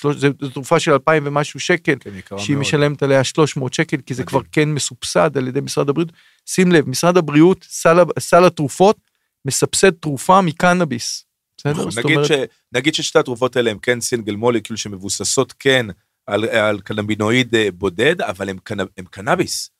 זו 0.40 0.50
תרופה 0.52 0.80
של 0.80 0.92
2,000 0.92 1.22
ומשהו 1.26 1.60
שקל, 1.60 1.94
כן, 2.00 2.10
שהיא 2.38 2.56
מאוד. 2.56 2.60
משלמת 2.60 3.02
עליה 3.02 3.24
300 3.24 3.74
שקל, 3.74 3.96
כי 4.06 4.14
זה 4.14 4.24
כבר 4.24 4.40
כן 4.52 4.68
מסובסד 4.68 5.36
על 5.36 5.48
ידי 5.48 5.60
משרד 5.60 5.88
הבריאות. 5.88 6.12
שים 6.46 6.72
לב, 6.72 6.88
משרד 6.88 7.16
הבריאות, 7.16 7.66
סל, 7.68 7.98
סל 8.18 8.44
התרופות, 8.44 8.96
מסבסד 9.44 9.90
תרופה 9.90 10.40
מקנאביס. 10.40 11.29
בסדר? 11.60 11.86
נכון, 11.86 12.04
נגיד, 12.04 12.16
אומרת... 12.16 12.28
ש, 12.28 12.32
נגיד 12.72 12.94
ששתי 12.94 13.18
התרופות 13.18 13.56
האלה 13.56 13.70
הם 13.70 13.78
כן 13.78 14.00
סינגל 14.00 14.36
מולקיול 14.36 14.76
שמבוססות 14.76 15.54
כן 15.58 15.86
על, 16.26 16.44
על 16.44 16.80
קנבינואיד 16.80 17.54
אה, 17.54 17.68
בודד, 17.74 18.20
אבל 18.20 18.48
הם, 18.48 18.58
קנ, 18.64 18.78
הם 18.80 19.04
קנאביס. 19.10 19.70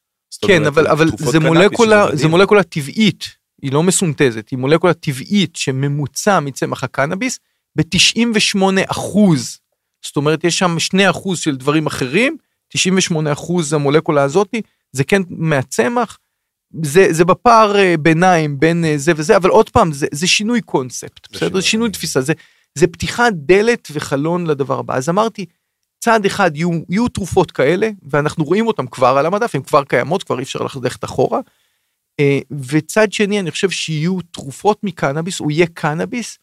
כן, 0.47 0.57
אומרת, 0.57 0.67
אבל, 0.67 0.87
אבל 0.87 1.09
זה, 1.17 1.41
מולקולה, 1.41 2.07
זה 2.17 2.29
מולקולה 2.29 2.63
טבעית, 2.63 3.25
היא 3.63 3.73
לא 3.73 3.83
מסונתזת, 3.83 4.49
היא 4.49 4.59
מולקולה 4.59 4.95
טבעית 4.95 5.57
שממוצע 5.57 6.41
מצמח 6.41 6.85
הקנאביס 6.85 7.39
ב-98 7.77 8.63
אחוז. 8.87 9.59
זאת 10.05 10.17
אומרת, 10.17 10.45
יש 10.45 10.59
שם 10.59 10.79
2 10.79 11.09
אחוז 11.09 11.39
של 11.39 11.57
דברים 11.57 11.87
אחרים, 11.87 12.37
98 12.69 13.33
אחוז 13.33 13.73
המולקולה 13.73 14.23
הזאתי, 14.23 14.63
זה 14.93 15.05
כן 15.05 15.23
מהצמח, 15.29 16.19
זה, 16.83 17.07
זה 17.11 17.25
בפער 17.25 17.77
אה, 17.77 17.97
ביניים 17.97 18.61
בין 18.61 18.85
אה, 18.85 18.99
זה 18.99 19.13
וזה, 19.17 19.37
אבל 19.37 19.51
עוד 19.51 19.71
פעם, 19.71 19.93
זה, 19.93 20.07
זה 20.13 20.27
שינוי 20.27 20.61
קונספט, 20.61 21.29
זה 21.31 21.37
בסדר? 21.37 21.49
שינוי, 21.49 21.63
שינוי 21.63 21.91
תפיסה, 21.91 22.21
זה, 22.21 22.33
זה 22.75 22.87
פתיחת 22.87 23.33
דלת 23.35 23.89
וחלון 23.93 24.47
לדבר 24.47 24.79
הבא. 24.79 24.97
אז 24.97 25.09
אמרתי, 25.09 25.47
צעד 26.01 26.25
אחד 26.25 26.57
יהיו, 26.57 26.71
יהיו 26.89 27.09
תרופות 27.09 27.51
כאלה, 27.51 27.91
ואנחנו 28.03 28.45
רואים 28.45 28.67
אותן 28.67 28.87
כבר 28.87 29.19
על 29.19 29.27
המדף, 29.27 29.55
הן 29.55 29.63
כבר 29.63 29.85
קיימות, 29.85 30.23
כבר 30.23 30.39
אי 30.39 30.43
אפשר 30.43 30.59
ללכת 30.83 31.05
אחורה. 31.05 31.41
אה, 32.21 32.39
וצד 32.51 33.13
שני, 33.13 33.41
אני 33.41 33.51
חושב 33.51 33.71
שיהיו 33.71 34.21
תרופות 34.31 34.85
מקנאביס, 34.85 35.41
הוא 35.41 35.51
יהיה 35.51 35.67
קנאביס 35.67 36.39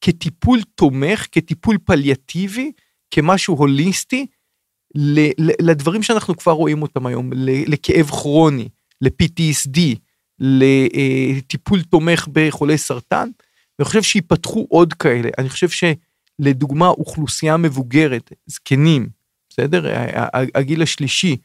כטיפול 0.00 0.60
תומך, 0.74 1.26
כטיפול 1.32 1.78
פליאטיבי, 1.84 2.72
כמשהו 3.10 3.56
הוליסטי, 3.56 4.26
לדברים 5.60 6.02
שאנחנו 6.02 6.36
כבר 6.36 6.52
רואים 6.52 6.82
אותם 6.82 7.06
היום, 7.06 7.30
לכאב 7.66 8.06
כרוני, 8.06 8.68
ל-PTSD, 9.00 9.80
לטיפול 10.38 11.82
תומך 11.82 12.28
בחולי 12.32 12.78
סרטן, 12.78 13.28
ואני 13.78 13.86
חושב 13.86 14.02
שיפתחו 14.02 14.66
עוד 14.68 14.94
כאלה. 14.94 15.28
אני 15.38 15.48
חושב 15.48 15.68
שלדוגמה 15.68 16.88
אוכלוסייה 16.88 17.56
מבוגרת, 17.56 18.32
זקנים, 18.46 19.08
בסדר? 19.50 19.84
הגיל 20.54 20.82
השלישי, 20.82 21.36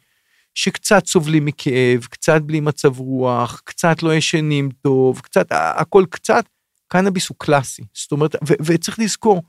שקצת 0.55 1.05
סובלים 1.05 1.45
מכאב, 1.45 2.05
קצת 2.09 2.41
בלי 2.41 2.59
מצב 2.59 2.99
רוח, 2.99 3.61
קצת 3.65 4.03
לא 4.03 4.15
ישנים 4.15 4.69
טוב, 4.81 5.19
קצת, 5.19 5.47
הכל 5.51 6.05
קצת, 6.09 6.45
קנאביס 6.87 7.29
הוא 7.29 7.35
קלאסי. 7.39 7.83
זאת 7.93 8.11
אומרת, 8.11 8.35
וצריך 8.61 8.99
לזכור, 8.99 9.41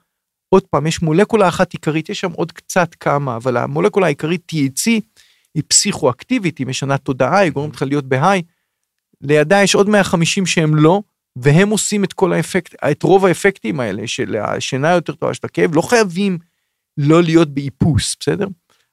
עוד 0.48 0.62
פעם, 0.62 0.86
יש 0.86 1.02
מולקולה 1.02 1.48
אחת 1.48 1.72
עיקרית, 1.72 2.08
יש 2.08 2.20
שם 2.20 2.32
עוד 2.32 2.52
קצת 2.52 2.94
כמה, 2.94 3.36
אבל 3.36 3.56
המולקולה 3.56 4.06
העיקרית 4.06 4.52
THC, 4.52 4.90
היא 5.54 5.62
פסיכואקטיבית, 5.68 6.58
היא 6.58 6.66
משנה 6.66 6.98
תודעה, 6.98 7.38
היא 7.38 7.52
גורמת 7.52 7.74
לך 7.76 7.82
להיות 7.82 8.04
בהיי. 8.04 8.42
לידה 9.20 9.62
יש 9.62 9.74
עוד 9.74 9.88
150 9.88 10.46
שהם 10.46 10.74
לא, 10.74 11.02
והם 11.36 11.68
עושים 11.68 12.04
את 12.04 12.12
כל 12.12 12.32
האפקט, 12.32 12.74
את 12.90 13.02
רוב 13.02 13.26
האפקטים 13.26 13.80
האלה 13.80 14.06
של 14.06 14.36
השינה 14.36 14.90
יותר 14.90 15.14
טובה, 15.14 15.34
של 15.34 15.40
הכאב, 15.44 15.74
לא 15.74 15.82
חייבים 15.82 16.38
לא 16.98 17.22
להיות 17.22 17.54
באיפוס, 17.54 18.16
בסדר? 18.20 18.46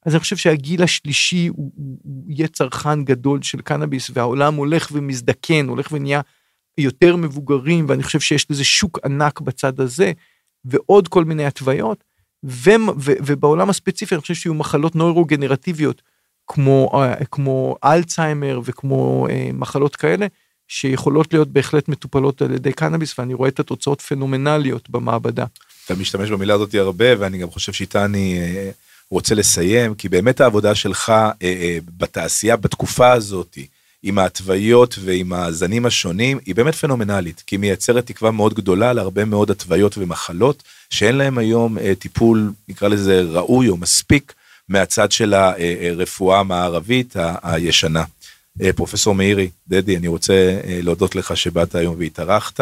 אז 0.05 0.13
אני 0.13 0.19
חושב 0.19 0.37
שהגיל 0.37 0.83
השלישי 0.83 1.47
הוא, 1.47 1.71
הוא, 1.75 1.97
הוא 2.03 2.23
יהיה 2.27 2.47
צרכן 2.47 3.03
גדול 3.03 3.41
של 3.41 3.61
קנאביס, 3.61 4.11
והעולם 4.13 4.55
הולך 4.55 4.89
ומזדקן, 4.91 5.67
הולך 5.67 5.91
ונהיה 5.91 6.21
יותר 6.77 7.15
מבוגרים, 7.15 7.85
ואני 7.89 8.03
חושב 8.03 8.19
שיש 8.19 8.51
לזה 8.51 8.63
שוק 8.63 8.99
ענק 9.05 9.41
בצד 9.41 9.79
הזה, 9.79 10.11
ועוד 10.65 11.07
כל 11.07 11.25
מיני 11.25 11.45
התוויות, 11.45 12.03
ו, 12.45 12.69
ו, 12.99 13.11
ובעולם 13.25 13.69
הספציפי 13.69 14.15
אני 14.15 14.21
חושב 14.21 14.33
שיהיו 14.33 14.53
מחלות 14.53 14.95
נוירוגנרטיביות, 14.95 16.01
כמו, 16.49 16.91
אה, 16.93 17.25
כמו 17.31 17.75
אלצהיימר 17.83 18.61
וכמו 18.63 19.27
אה, 19.29 19.49
מחלות 19.53 19.95
כאלה, 19.95 20.27
שיכולות 20.67 21.33
להיות 21.33 21.47
בהחלט 21.47 21.87
מטופלות 21.87 22.41
על 22.41 22.51
ידי 22.51 22.73
קנאביס, 22.73 23.19
ואני 23.19 23.33
רואה 23.33 23.49
את 23.49 23.59
התוצאות 23.59 24.01
פנומנליות 24.01 24.89
במעבדה. 24.89 25.45
אתה 25.85 25.95
משתמש 25.95 26.29
במילה 26.29 26.53
הזאת 26.53 26.75
הרבה, 26.75 27.05
ואני 27.19 27.37
גם 27.37 27.49
חושב 27.49 27.73
שאיתה 27.73 28.05
אני 28.05 28.39
אה, 28.39 28.71
רוצה 29.11 29.35
לסיים, 29.35 29.95
כי 29.95 30.09
באמת 30.09 30.41
העבודה 30.41 30.75
שלך 30.75 31.13
בתעשייה 31.97 32.55
בתקופה 32.55 33.11
הזאת, 33.11 33.57
עם 34.03 34.19
ההתוויות 34.19 34.95
ועם 35.01 35.33
הזנים 35.33 35.85
השונים, 35.85 36.39
היא 36.45 36.55
באמת 36.55 36.75
פנומנלית, 36.75 37.43
כי 37.47 37.55
היא 37.55 37.59
מייצרת 37.59 38.05
תקווה 38.07 38.31
מאוד 38.31 38.53
גדולה 38.53 38.93
להרבה 38.93 39.25
מאוד 39.25 39.51
התוויות 39.51 39.97
ומחלות, 39.97 40.63
שאין 40.89 41.15
להם 41.15 41.37
היום 41.37 41.77
טיפול, 41.99 42.51
נקרא 42.67 42.87
לזה 42.87 43.21
ראוי 43.21 43.69
או 43.69 43.77
מספיק, 43.77 44.33
מהצד 44.69 45.11
של 45.11 45.33
הרפואה 45.33 46.39
המערבית 46.39 47.15
הישנה. 47.43 48.03
פרופסור 48.75 49.15
מאירי, 49.15 49.49
דדי, 49.67 49.97
אני 49.97 50.07
רוצה 50.07 50.59
להודות 50.67 51.15
לך 51.15 51.37
שבאת 51.37 51.75
היום 51.75 51.95
והתארחת, 51.99 52.59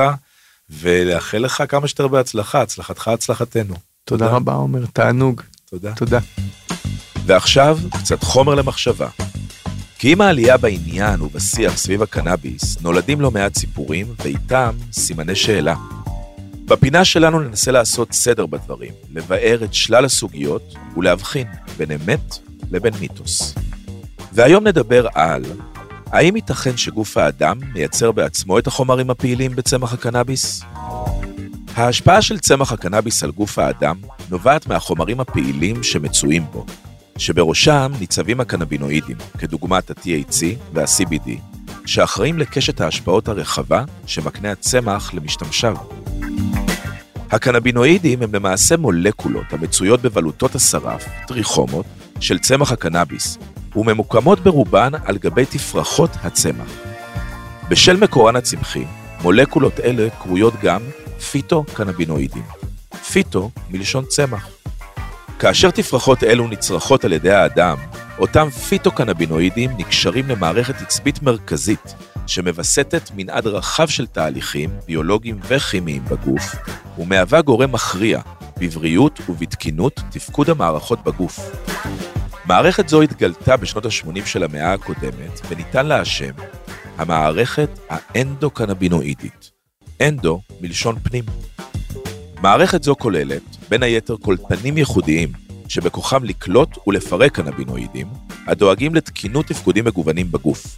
ולאחל 0.70 1.38
לך 1.38 1.64
כמה 1.70 1.88
שיותר 1.88 2.08
בהצלחה, 2.08 2.62
הצלחתך 2.62 3.08
הצלחתנו. 3.08 3.74
תודה, 4.06 4.26
תודה 4.26 4.28
רבה 4.28 4.54
עומר, 4.54 4.86
תענוג. 4.94 5.42
תודה. 5.70 5.96
תודה. 5.96 6.20
ועכשיו 7.26 7.78
קצת 8.00 8.24
חומר 8.24 8.56
למחשבה. 8.56 9.08
כי 10.00 10.12
עם 10.12 10.22
העלייה 10.22 10.58
בעניין 10.58 11.22
ובשיח 11.22 11.78
סביב 11.78 12.02
הקנאביס, 12.02 12.82
נולדים 12.82 13.22
לא 13.22 13.32
מעט 13.32 13.58
סיפורים, 13.58 14.08
ואיתם 14.24 14.76
סימני 14.94 15.36
שאלה. 15.36 15.76
בפינה 16.68 17.06
שלנו 17.06 17.40
ננסה 17.40 17.72
לעשות 17.72 18.14
סדר 18.14 18.46
בדברים, 18.46 18.92
לבאר 19.14 19.60
את 19.64 19.74
שלל 19.74 20.06
הסוגיות 20.06 20.74
ולהבחין 20.98 21.48
בין 21.78 21.92
אמת 21.92 22.38
לבין 22.72 22.94
מיתוס. 23.00 23.56
והיום 24.34 24.68
נדבר 24.68 25.08
על 25.14 25.44
האם 26.12 26.36
ייתכן 26.36 26.78
שגוף 26.78 27.18
האדם 27.18 27.60
מייצר 27.74 28.12
בעצמו 28.12 28.60
את 28.60 28.68
החומרים 28.68 29.10
הפעילים 29.10 29.56
בצמח 29.56 29.94
הקנאביס? 29.94 30.62
ההשפעה 31.76 32.22
של 32.22 32.40
צמח 32.40 32.72
הקנאביס 32.72 33.24
על 33.24 33.32
גוף 33.32 33.60
האדם 33.60 33.96
נובעת 34.30 34.68
מהחומרים 34.68 35.20
הפעילים 35.20 35.84
שמצויים 35.84 36.44
בו, 36.52 36.66
שבראשם 37.18 37.92
ניצבים 38.00 38.40
הקנבינואידים, 38.40 39.18
כדוגמת 39.38 39.90
ה-THC 39.92 40.44
וה-CBD, 40.74 41.30
שאחראים 41.86 42.40
לקשת 42.40 42.82
ההשפעות 42.82 43.28
הרחבה 43.28 43.84
שמקנה 44.06 44.52
הצמח 44.52 45.14
למשתמשיו. 45.14 46.07
הקנבינואידים 47.32 48.22
הם 48.22 48.36
למעשה 48.36 48.78
מולקולות 48.78 49.46
המצויות 49.50 50.02
בבלוטות 50.02 50.56
השרף, 50.56 51.06
טריכומות, 51.28 51.86
של 52.20 52.40
צמח 52.40 52.72
הקנאביס, 52.72 53.38
וממוקמות 53.76 54.40
ברובן 54.40 54.92
על 55.06 55.18
גבי 55.18 55.46
תפרחות 55.46 56.10
הצמח. 56.24 56.78
בשל 57.70 57.98
מקורן 57.98 58.36
הצמחי, 58.36 58.86
מולקולות 59.22 59.80
אלה 59.80 60.08
קרויות 60.22 60.54
גם 60.64 60.82
פיטו-קנבינואידים. 61.32 62.44
פיטו 63.12 63.50
מלשון 63.70 64.06
צמח. 64.06 64.57
כאשר 65.40 65.72
תפרחות 65.72 66.24
אלו 66.24 66.48
נצרכות 66.48 67.06
על 67.06 67.14
ידי 67.14 67.32
האדם, 67.32 67.78
אותם 68.20 68.50
פיטוקנבינואידים 68.50 69.72
נקשרים 69.78 70.30
למערכת 70.30 70.82
עצבית 70.82 71.22
מרכזית, 71.22 71.96
שמווסתת 72.28 73.12
מנעד 73.16 73.48
רחב 73.48 73.88
של 73.88 74.08
תהליכים 74.08 74.70
ביולוגיים 74.86 75.40
וכימיים 75.48 76.06
בגוף, 76.06 76.56
ומהווה 76.98 77.42
גורם 77.42 77.72
מכריע 77.72 78.22
בבריאות 78.60 79.20
ובתקינות 79.30 80.00
תפקוד 80.12 80.50
המערכות 80.50 81.04
בגוף. 81.04 81.40
מערכת 82.46 82.90
זו 82.90 83.02
התגלתה 83.02 83.58
בשנות 83.58 83.86
ה-80 83.86 84.26
של 84.26 84.44
המאה 84.44 84.74
הקודמת, 84.74 85.42
וניתן 85.50 85.86
לה 85.86 86.00
השם 86.00 86.34
המערכת 86.98 87.70
האנדוקנבינואידית. 87.90 89.52
אנדו 90.02 90.42
מלשון 90.62 90.96
פנים. 91.04 91.24
מערכת 92.42 92.84
זו 92.84 92.96
כוללת, 92.96 93.42
בין 93.70 93.84
היתר, 93.84 94.16
קולטנים 94.18 94.78
ייחודיים, 94.78 95.30
שבכוחם 95.68 96.24
לקלוט 96.24 96.78
ולפרק 96.88 97.32
קנבינואידים, 97.32 98.08
הדואגים 98.48 98.96
לתקינות 98.96 99.46
תפקודים 99.46 99.86
מגוונים 99.86 100.32
בגוף. 100.32 100.78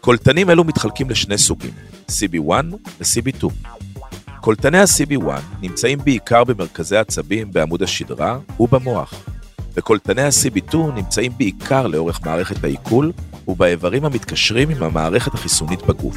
קולטנים 0.00 0.50
אלו 0.50 0.64
מתחלקים 0.64 1.10
לשני 1.10 1.38
סוגים, 1.38 1.70
CB1 2.08 2.50
ו-CB2. 3.00 3.46
קולטני 4.40 4.78
ה-CB1 4.78 5.30
נמצאים 5.60 5.98
בעיקר 6.04 6.44
במרכזי 6.44 6.96
עצבים 6.96 7.52
בעמוד 7.52 7.82
השדרה 7.82 8.38
ובמוח, 8.60 9.14
וקולטני 9.74 10.22
ה-CB2 10.22 10.76
נמצאים 10.94 11.32
בעיקר 11.36 11.86
לאורך 11.86 12.20
מערכת 12.26 12.64
העיכול 12.64 13.12
ובאיברים 13.48 14.04
המתקשרים 14.04 14.70
עם 14.70 14.82
המערכת 14.82 15.34
החיסונית 15.34 15.82
בגוף. 15.82 16.16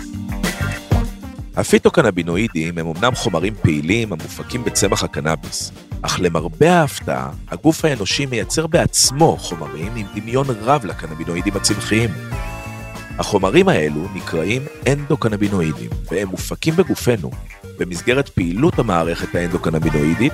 הפיטוקנבינואידים 1.56 2.78
הם 2.78 2.88
אמנם 2.88 3.16
חומרים 3.16 3.54
פעילים 3.62 4.14
המופקים 4.14 4.64
בצמח 4.64 5.04
הקנאביס, 5.04 5.72
אך 6.02 6.20
למרבה 6.22 6.74
ההפתעה, 6.74 7.32
הגוף 7.50 7.86
האנושי 7.86 8.26
מייצר 8.26 8.68
בעצמו 8.68 9.38
חומרים 9.38 9.96
עם 9.96 10.06
דמיון 10.16 10.46
רב 10.62 10.86
לקנבינואידים 10.86 11.54
הצמחיים. 11.56 12.10
החומרים 13.20 13.70
האלו 13.70 14.08
נקראים 14.16 14.62
אנדוקנבינואידים, 14.88 15.90
והם 16.12 16.28
מופקים 16.28 16.76
בגופנו 16.76 17.32
במסגרת 17.80 18.30
פעילות 18.30 18.80
המערכת 18.80 19.36
האנדוקנבינואידית, 19.36 20.34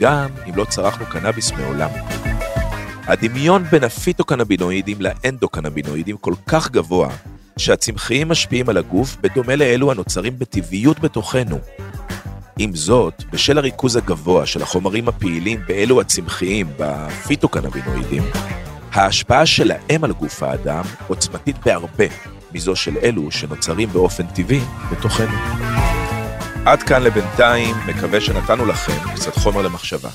גם 0.00 0.28
אם 0.48 0.56
לא 0.56 0.64
צרכנו 0.64 1.06
קנאביס 1.06 1.52
מעולם. 1.52 1.90
הדמיון 3.06 3.64
בין 3.64 3.84
הפיטוקנבינואידים 3.84 4.98
לאנדוקנבינואידים 5.00 6.16
כל 6.16 6.34
כך 6.46 6.70
גבוה, 6.70 7.08
שהצמחיים 7.58 8.28
משפיעים 8.28 8.68
על 8.68 8.76
הגוף 8.76 9.16
בדומה 9.20 9.56
לאלו 9.56 9.90
הנוצרים 9.90 10.38
בטבעיות 10.38 11.00
בתוכנו. 11.00 11.58
עם 12.58 12.74
זאת, 12.74 13.24
בשל 13.30 13.58
הריכוז 13.58 13.96
הגבוה 13.96 14.46
של 14.46 14.62
החומרים 14.62 15.08
הפעילים 15.08 15.60
באלו 15.68 16.00
הצמחיים 16.00 16.66
בפיטוקנבינואידים, 16.78 18.22
ההשפעה 18.92 19.46
שלהם 19.46 20.04
על 20.04 20.12
גוף 20.12 20.42
האדם 20.42 20.84
עוצמתית 21.08 21.56
בהרבה 21.64 22.04
מזו 22.54 22.76
של 22.76 22.96
אלו 23.02 23.30
שנוצרים 23.30 23.88
באופן 23.88 24.26
טבעי 24.26 24.60
בתוכנו. 24.92 25.36
עד 26.66 26.82
כאן 26.82 27.02
לבינתיים, 27.02 27.74
מקווה 27.86 28.20
שנתנו 28.20 28.66
לכם 28.66 29.14
קצת 29.14 29.36
חומר 29.36 29.62
למחשבה. 29.62 30.10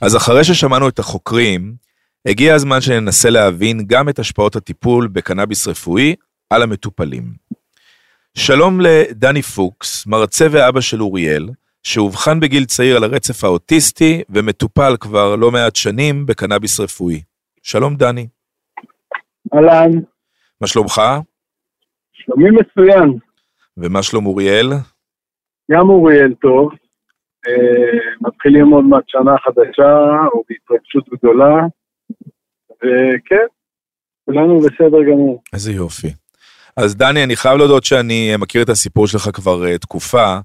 אז 0.00 0.16
אחרי 0.16 0.44
ששמענו 0.44 0.88
את 0.88 0.98
החוקרים, 0.98 1.74
הגיע 2.26 2.54
הזמן 2.54 2.80
שננסה 2.80 3.30
להבין 3.30 3.86
גם 3.86 4.08
את 4.08 4.18
השפעות 4.18 4.56
הטיפול 4.56 5.08
בקנאביס 5.08 5.68
רפואי 5.68 6.14
על 6.50 6.62
המטופלים. 6.62 7.22
שלום 8.38 8.80
לדני 8.80 9.42
פוקס, 9.42 10.06
מרצה 10.06 10.46
ואבא 10.50 10.80
של 10.80 11.02
אוריאל, 11.02 11.48
שאובחן 11.82 12.40
בגיל 12.40 12.64
צעיר 12.64 12.96
על 12.96 13.04
הרצף 13.04 13.44
האוטיסטי 13.44 14.22
ומטופל 14.30 14.96
כבר 15.00 15.36
לא 15.36 15.50
מעט 15.50 15.76
שנים 15.76 16.26
בקנאביס 16.26 16.80
רפואי. 16.80 17.22
שלום 17.62 17.96
דני. 17.96 18.26
אהלן. 19.54 19.90
מה 20.60 20.66
שלומך? 20.66 21.00
שלומי 22.12 22.50
מצוין. 22.50 23.18
ומה 23.76 24.02
שלום 24.02 24.26
אוריאל? 24.26 24.72
גם 25.70 25.88
אוריאל 25.88 26.34
טוב. 26.34 26.70
אה, 27.48 27.98
מתחילים 28.20 28.66
עוד 28.66 28.84
מעט 28.84 29.04
שנה 29.06 29.38
חדשה, 29.38 29.94
או 30.32 30.42
בהתרגשות 30.48 31.08
גדולה, 31.08 31.56
וכן, 32.76 33.46
כולנו 34.24 34.60
בסדר 34.60 35.02
גמור. 35.02 35.42
איזה 35.52 35.72
יופי. 35.72 36.25
אז 36.76 36.96
דני, 36.96 37.24
אני 37.24 37.36
חייב 37.36 37.58
להודות 37.58 37.84
שאני 37.84 38.32
מכיר 38.38 38.62
את 38.62 38.68
הסיפור 38.68 39.06
שלך 39.06 39.28
כבר 39.32 39.64
uh, 39.64 39.78
תקופה, 39.78 40.38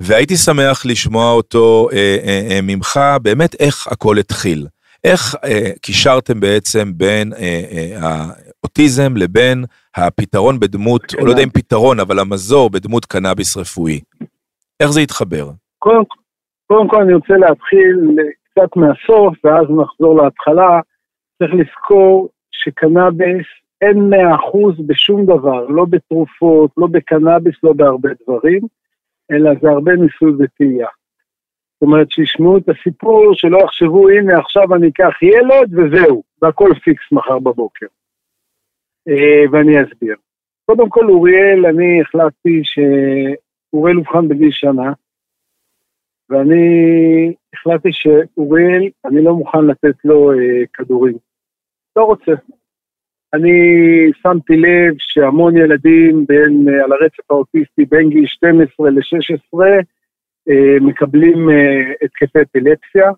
והייתי 0.00 0.36
שמח 0.36 0.86
לשמוע 0.86 1.32
אותו 1.32 1.88
uh, 1.90 1.92
uh, 1.92 2.50
uh, 2.50 2.62
ממך, 2.62 3.00
באמת 3.22 3.54
איך 3.60 3.86
הכל 3.86 4.18
התחיל. 4.18 4.66
איך 5.04 5.34
uh, 5.34 5.38
קישרתם 5.82 6.40
בעצם 6.40 6.92
בין 6.96 7.32
uh, 7.32 7.36
uh, 7.36 8.06
האוטיזם 8.62 9.16
לבין 9.16 9.64
הפתרון 9.96 10.60
בדמות, 10.60 11.02
או 11.20 11.26
לא 11.26 11.30
יודע 11.30 11.42
אם 11.42 11.50
פתרון, 11.50 12.00
אבל 12.00 12.18
המזור 12.18 12.70
בדמות 12.70 13.04
קנאביס 13.04 13.56
רפואי. 13.56 14.00
איך 14.80 14.90
זה 14.90 15.00
התחבר? 15.00 15.50
קודם, 15.78 16.02
קודם 16.66 16.88
כל 16.88 17.02
אני 17.02 17.14
רוצה 17.14 17.34
להתחיל 17.34 18.16
קצת 18.50 18.76
מהסוף, 18.76 19.44
ואז 19.44 19.64
נחזור 19.82 20.22
להתחלה. 20.22 20.80
צריך 21.38 21.50
לזכור 21.54 22.28
שקנאביס 22.50 23.46
אין 23.84 23.98
מאה 24.10 24.34
אחוז 24.34 24.74
בשום 24.86 25.24
דבר, 25.24 25.66
לא 25.66 25.84
בתרופות, 25.90 26.70
לא 26.76 26.86
בקנאביס, 26.86 27.54
לא 27.62 27.72
בהרבה 27.72 28.08
דברים, 28.22 28.60
אלא 29.30 29.50
זה 29.62 29.68
הרבה 29.68 29.92
ניסוי 29.92 30.32
וטעייה. 30.38 30.88
זאת 31.74 31.82
אומרת, 31.82 32.10
שישמעו 32.10 32.58
את 32.58 32.68
הסיפור, 32.68 33.30
שלא 33.34 33.58
יחשבו, 33.64 34.08
הנה 34.08 34.38
עכשיו 34.38 34.74
אני 34.74 34.88
אקח 34.88 35.22
ילד 35.22 35.74
וזהו, 35.74 36.22
והכל 36.42 36.70
פיקס 36.84 37.12
מחר 37.12 37.38
בבוקר. 37.38 37.86
אה, 39.08 39.44
ואני 39.52 39.82
אסביר. 39.82 40.16
קודם 40.66 40.88
כל, 40.88 41.08
אוריאל, 41.08 41.66
אני 41.66 42.00
החלטתי 42.00 42.62
שאוריאל 42.64 43.98
אובחן 43.98 44.28
בגיל 44.28 44.50
שנה, 44.50 44.92
ואני 46.30 46.64
החלטתי 47.54 47.88
שאוריאל, 47.92 48.90
אני 49.04 49.24
לא 49.24 49.34
מוכן 49.34 49.64
לתת 49.66 50.04
לו 50.04 50.32
אה, 50.32 50.66
כדורים. 50.72 51.16
לא 51.96 52.04
רוצה. 52.04 52.32
אני 53.34 53.58
שמתי 54.22 54.56
לב 54.56 54.94
שהמון 54.98 55.56
ילדים 55.56 56.26
בין, 56.26 56.68
אה, 56.68 56.84
על 56.84 56.92
הרצף 56.92 57.30
האוטיסטי 57.30 57.84
בין 57.84 58.08
גיל 58.08 58.26
12 58.26 58.90
ל-16 58.90 59.58
אה, 60.48 60.80
מקבלים 60.80 61.50
אה, 61.50 61.92
התקפי 62.02 62.42
אפילפסיה. 62.42 63.10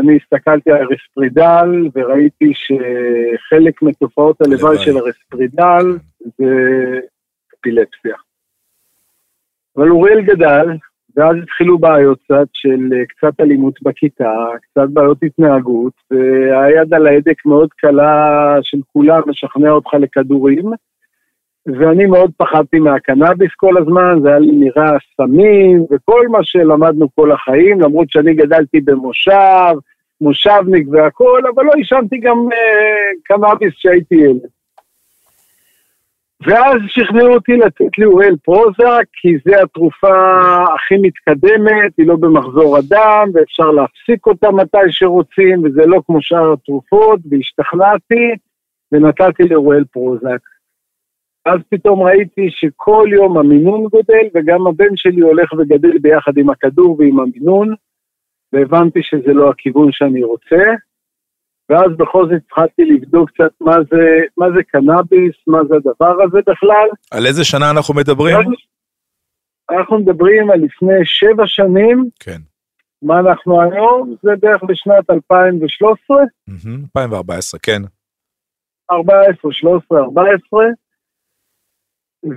אני 0.00 0.16
הסתכלתי 0.16 0.70
על 0.70 0.82
הרספרידל 0.82 1.88
וראיתי 1.94 2.52
שחלק 2.54 3.82
מתופעות 3.82 4.40
הלוואי. 4.40 4.78
של 4.78 4.96
הרספרידל 4.96 5.84
זה 6.22 6.54
אפילפסיה. 7.54 8.16
אבל 9.76 9.90
אוריאל 9.90 10.22
גדל, 10.22 10.66
ואז 11.16 11.36
התחילו 11.42 11.78
בעיות 11.78 12.18
קצת 12.24 12.48
של 12.52 12.92
אה, 12.92 13.06
קצת 13.06 13.40
אלימות 13.40 13.82
בכיתה, 13.82 14.34
קצת 14.62 14.88
בעיות 14.88 15.18
התנהגות, 15.22 15.92
והיד 16.10 16.94
על 16.94 17.06
ההדק 17.06 17.46
מאוד 17.46 17.68
קלה 17.72 18.56
של 18.62 18.78
כולם 18.92 19.20
לשכנע 19.26 19.70
אותך 19.70 19.94
לכדורים. 19.94 20.72
ואני 21.66 22.06
מאוד 22.06 22.30
פחדתי 22.36 22.78
מהקנאביס 22.78 23.50
כל 23.56 23.78
הזמן, 23.78 24.18
זה 24.22 24.28
היה 24.28 24.38
לי 24.38 24.52
נראה 24.52 24.96
סמים 25.16 25.84
וכל 25.90 26.28
מה 26.28 26.38
שלמדנו 26.42 27.08
כל 27.14 27.32
החיים, 27.32 27.80
למרות 27.80 28.10
שאני 28.10 28.34
גדלתי 28.34 28.80
במושב, 28.80 29.74
מושבניק 30.20 30.86
והכול, 30.90 31.42
אבל 31.54 31.64
לא 31.64 31.72
עישנתי 31.76 32.18
גם 32.18 32.48
אה, 32.52 33.10
קנאביס 33.24 33.74
כשהייתי 33.74 34.14
ילד. 34.14 34.55
ואז 36.40 36.76
שכנעו 36.86 37.34
אותי 37.34 37.52
לתת 37.52 37.98
לי 37.98 38.04
אוראל 38.04 38.36
פרוזק, 38.44 39.04
כי 39.12 39.28
זה 39.44 39.62
התרופה 39.62 40.16
הכי 40.74 40.94
מתקדמת, 41.02 41.92
היא 41.98 42.06
לא 42.06 42.16
במחזור 42.16 42.76
הדם, 42.76 43.28
ואפשר 43.34 43.70
להפסיק 43.70 44.26
אותה 44.26 44.50
מתי 44.50 44.90
שרוצים, 44.90 45.64
וזה 45.64 45.82
לא 45.86 46.00
כמו 46.06 46.22
שאר 46.22 46.52
התרופות, 46.52 47.20
והשתכנעתי, 47.30 48.34
ונתתי 48.92 49.42
לאוראל 49.42 49.84
פרוזק. 49.84 50.40
אז 51.46 51.60
פתאום 51.68 52.02
ראיתי 52.02 52.50
שכל 52.50 53.08
יום 53.12 53.38
המינון 53.38 53.84
גודל, 53.84 54.28
וגם 54.34 54.66
הבן 54.66 54.96
שלי 54.96 55.20
הולך 55.20 55.52
וגדל 55.52 55.98
ביחד 55.98 56.38
עם 56.38 56.50
הכדור 56.50 56.96
ועם 56.98 57.20
המינון, 57.20 57.74
והבנתי 58.52 59.02
שזה 59.02 59.32
לא 59.32 59.50
הכיוון 59.50 59.92
שאני 59.92 60.24
רוצה. 60.24 60.64
ואז 61.68 61.96
בכל 61.96 62.24
זאת 62.24 62.42
התחלתי 62.46 62.84
לבדוק 62.84 63.30
קצת 63.30 63.52
מה 63.60 63.76
זה, 63.90 64.20
מה 64.36 64.46
זה 64.56 64.62
קנאביס, 64.62 65.36
מה 65.46 65.58
זה 65.68 65.74
הדבר 65.76 66.22
הזה 66.24 66.38
בכלל. 66.46 66.88
על 67.10 67.26
איזה 67.26 67.44
שנה 67.44 67.70
אנחנו 67.70 67.94
מדברים? 67.94 68.36
אנחנו 69.70 69.98
מדברים 69.98 70.50
על 70.50 70.60
לפני 70.60 71.04
שבע 71.04 71.46
שנים, 71.46 72.08
כן. 72.20 72.40
מה 73.02 73.20
אנחנו 73.20 73.62
היום? 73.62 74.14
זה 74.22 74.30
בערך 74.40 74.62
בשנת 74.62 75.10
2013, 75.10 76.16
מהמם, 76.48 76.82
2014, 76.84 77.60
כן. 77.60 77.82
14, 78.90 79.52
13, 79.52 80.00
14, 80.00 80.60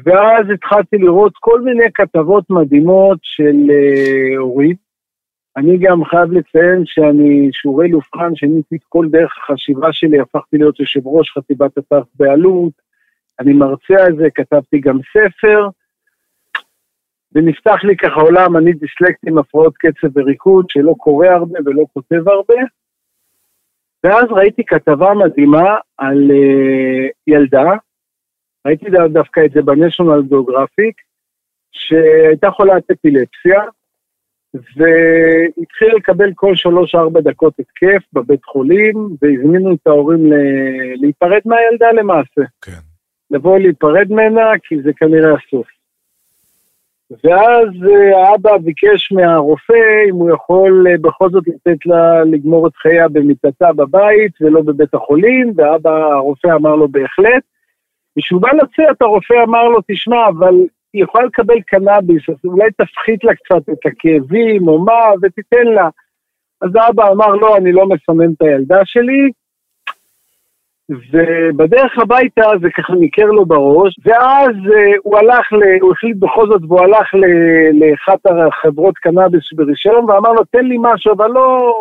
ואז 0.04 0.46
התחלתי 0.54 0.98
לראות 0.98 1.34
כל 1.40 1.62
מיני 1.62 1.92
כתבות 1.94 2.50
מדהימות 2.50 3.20
של 3.22 3.58
אה, 3.72 4.38
אורית. 4.38 4.89
אני 5.58 5.78
גם 5.78 6.06
חייב 6.06 6.32
לציין 6.32 6.86
שאני, 6.86 7.50
שאוראל 7.52 7.94
אובחן, 7.94 8.36
שיניתי 8.36 8.76
את 8.76 8.84
כל 8.90 9.06
דרך 9.10 9.38
החשיבה 9.38 9.94
שלי, 9.94 10.20
הפכתי 10.20 10.58
להיות 10.58 10.80
יושב 10.80 11.08
ראש 11.08 11.32
חטיבת 11.38 11.78
הת"ת 11.78 12.08
בעלות, 12.16 12.74
אני 13.40 13.54
מרצה 13.54 14.06
על 14.06 14.16
זה, 14.18 14.30
כתבתי 14.36 14.80
גם 14.80 15.00
ספר, 15.14 15.68
ונפתח 17.32 17.84
לי 17.84 17.98
ככה 17.98 18.22
עולם, 18.22 18.58
אני 18.58 18.74
דיסלקטי 18.74 19.30
עם 19.30 19.38
הפרעות 19.38 19.78
קצב 19.78 20.18
וריקוד, 20.18 20.66
שלא 20.70 20.94
קורא 20.98 21.28
הרבה 21.28 21.60
ולא 21.66 21.86
כותב 21.94 22.30
הרבה, 22.30 22.62
ואז 24.04 24.26
ראיתי 24.30 24.66
כתבה 24.66 25.14
מדהימה 25.14 25.76
על 25.98 26.32
uh, 26.32 27.12
ילדה, 27.28 27.72
ראיתי 28.68 28.90
דו- 28.90 29.08
דווקא 29.08 29.46
את 29.46 29.52
זה 29.52 29.62
בניישונל 29.62 30.22
גיאוגרפיק, 30.28 30.96
שהייתה 31.72 32.52
חולת 32.52 32.92
אפילפסיה, 32.92 33.64
והתחילה 34.54 35.94
לקבל 35.96 36.32
כל 36.36 36.56
שלוש-ארבע 36.56 37.22
דקות 37.22 37.54
התקף 37.60 38.04
בבית 38.14 38.46
חולים, 38.46 39.10
והזמינו 39.22 39.74
את 39.74 39.88
ההורים 39.88 40.34
ל- 40.34 41.02
להיפרד 41.02 41.42
מהילדה 41.46 41.92
למעשה. 41.92 42.42
כן. 42.62 42.80
לבוא 43.32 43.60
להיפרד 43.60 44.08
ממנה, 44.10 44.52
כי 44.64 44.82
זה 44.82 44.94
כנראה 44.94 45.34
הסוף. 45.34 45.68
ואז 47.24 47.68
אה, 47.92 48.28
האבא 48.28 48.58
ביקש 48.58 49.12
מהרופא 49.12 49.74
אם 50.10 50.16
הוא 50.16 50.32
יכול 50.32 50.88
אה, 50.90 50.96
בכל 51.02 51.30
זאת 51.30 51.44
לתת 51.48 51.86
לה 51.86 52.24
לגמור 52.24 52.68
את 52.68 52.76
חייה 52.76 53.08
במיטתה 53.08 53.74
בבית 53.74 54.32
ולא 54.42 54.62
בבית 54.62 54.94
החולים, 54.94 55.54
ואבא, 55.56 55.90
הרופא 55.90 56.48
אמר 56.56 56.76
לו 56.76 56.88
בהחלט. 56.88 57.44
כשהוא 58.20 58.42
בא 58.42 58.50
לצאת, 58.54 59.02
הרופא 59.02 59.34
אמר 59.44 59.64
לו, 59.64 59.80
תשמע, 59.88 60.28
אבל 60.28 60.54
היא 60.94 61.04
יכולה 61.04 61.26
לקבל 61.26 61.62
קנאביס, 61.62 62.30
אז 62.30 62.36
אולי 62.46 62.72
תפחית 62.72 63.24
לה 63.24 63.36
קצת 63.36 63.70
את 63.70 63.86
הכאבים 63.86 64.68
או 64.68 64.80
מה, 64.80 65.02
ותיתן 65.22 65.68
לה. 65.76 65.90
אז 66.62 66.70
האבא 66.76 67.12
אמר, 67.12 67.36
לא, 67.36 67.58
אני 67.58 67.72
לא 67.72 67.86
מסמן 67.86 68.34
את 68.34 68.42
הילדה 68.42 68.80
שלי, 68.86 69.30
ובדרך 70.90 71.98
הביתה 71.98 72.44
זה 72.62 72.68
ככה 72.78 72.94
ניקר 72.94 73.26
לו 73.26 73.46
בראש, 73.46 73.96
ואז 74.06 74.56
אה, 74.76 74.94
הוא 75.04 75.18
הלך, 75.18 75.54
ל, 75.54 75.82
הוא 75.82 75.92
החליט 75.92 76.18
בכל 76.18 76.48
זאת, 76.48 76.62
והוא 76.68 76.82
הלך 76.82 77.14
ל, 77.14 77.26
לאחת 77.80 78.20
החברות 78.26 78.98
קנאביס 78.98 79.54
ברישיון, 79.54 80.10
ואמר 80.10 80.32
לו, 80.32 80.44
תן 80.52 80.66
לי 80.66 80.78
משהו, 80.82 81.14
אבל 81.14 81.28
לא, 81.28 81.74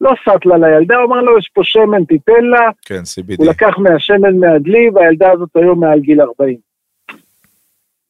לא 0.00 0.12
סטלה 0.22 0.58
לילדה, 0.58 0.96
הוא 0.96 1.04
אמר 1.04 1.20
לו, 1.20 1.38
יש 1.38 1.50
פה 1.54 1.60
שמן, 1.64 2.04
תיתן 2.04 2.44
לה, 2.44 2.70
כן, 2.84 2.94
CBD. 3.14 3.34
הוא 3.38 3.46
לקח 3.46 3.78
מהשמן 3.78 4.38
מהדלי, 4.38 4.90
והילדה 4.94 5.32
הזאת 5.32 5.48
היום 5.54 5.80
מעל 5.80 6.00
גיל 6.00 6.20
40. 6.20 6.65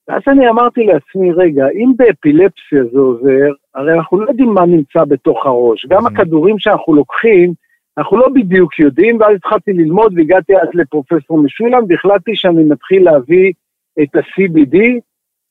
ואז 0.08 0.22
אני 0.28 0.48
אמרתי 0.48 0.80
לעצמי, 0.84 1.32
רגע, 1.32 1.64
אם 1.68 1.92
באפילפסיה 1.96 2.84
זה 2.92 2.98
עוזר, 2.98 3.48
הרי 3.74 3.92
אנחנו 3.92 4.20
לא 4.20 4.28
יודעים 4.28 4.48
מה 4.54 4.66
נמצא 4.66 5.04
בתוך 5.08 5.46
הראש. 5.46 5.86
גם 5.86 6.06
Mhm. 6.06 6.10
הכדורים 6.12 6.58
שאנחנו 6.58 6.94
לוקחים, 6.94 7.52
אנחנו 7.98 8.16
לא 8.16 8.28
בדיוק 8.34 8.78
יודעים, 8.78 9.20
ואז 9.20 9.30
התחלתי 9.36 9.72
ללמוד 9.72 10.12
והגעתי 10.16 10.52
אז 10.56 10.68
לפרופסור 10.74 11.38
משולם, 11.42 11.82
והחלטתי 11.88 12.30
שאני 12.34 12.64
מתחיל 12.64 13.04
להביא 13.04 13.52
את 14.02 14.14
ה-CBD 14.16 14.78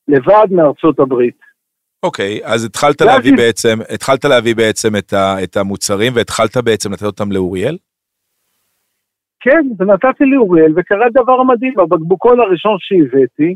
לבד 0.07 0.47
מארצות 0.51 0.99
הברית. 0.99 1.45
אוקיי, 2.03 2.39
אז 2.43 2.65
התחלת 2.65 3.01
להביא 3.01 3.33
בעצם, 3.37 3.77
התחלת 3.93 4.25
להביא 4.25 4.55
בעצם 4.55 4.95
את 4.95 5.13
ה- 5.13 5.43
את 5.43 5.57
המוצרים, 5.57 6.13
והתחלת 6.15 6.57
בעצם 6.57 6.91
לתת 6.93 7.03
אותם 7.03 7.31
לאוריאל? 7.31 7.77
כן, 9.39 9.67
ונתתי 9.79 10.25
לאוריאל, 10.25 10.71
וקרה 10.75 11.05
דבר 11.13 11.43
מדהים, 11.43 11.73
בבקבוקון 11.77 12.39
הראשון 12.39 12.75
שהבאתי, 12.79 13.55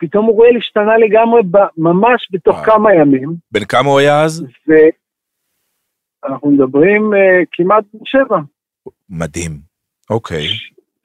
פתאום 0.00 0.28
אוריאל 0.28 0.56
השתנה 0.56 0.96
לגמרי 0.98 1.40
ממש 1.76 2.28
בתוך 2.32 2.54
וואו. 2.56 2.64
כמה 2.66 2.94
ימים, 2.94 3.28
בן 3.52 3.64
כמה 3.64 3.88
הוא 3.90 3.98
היה 3.98 4.22
אז? 4.22 4.44
ואנחנו 6.24 6.50
מדברים 6.50 7.10
uh, 7.12 7.16
כמעט 7.52 7.84
בן 7.94 8.00
שבע. 8.04 8.38
מדהים. 9.10 9.52
אוקיי. 10.10 10.46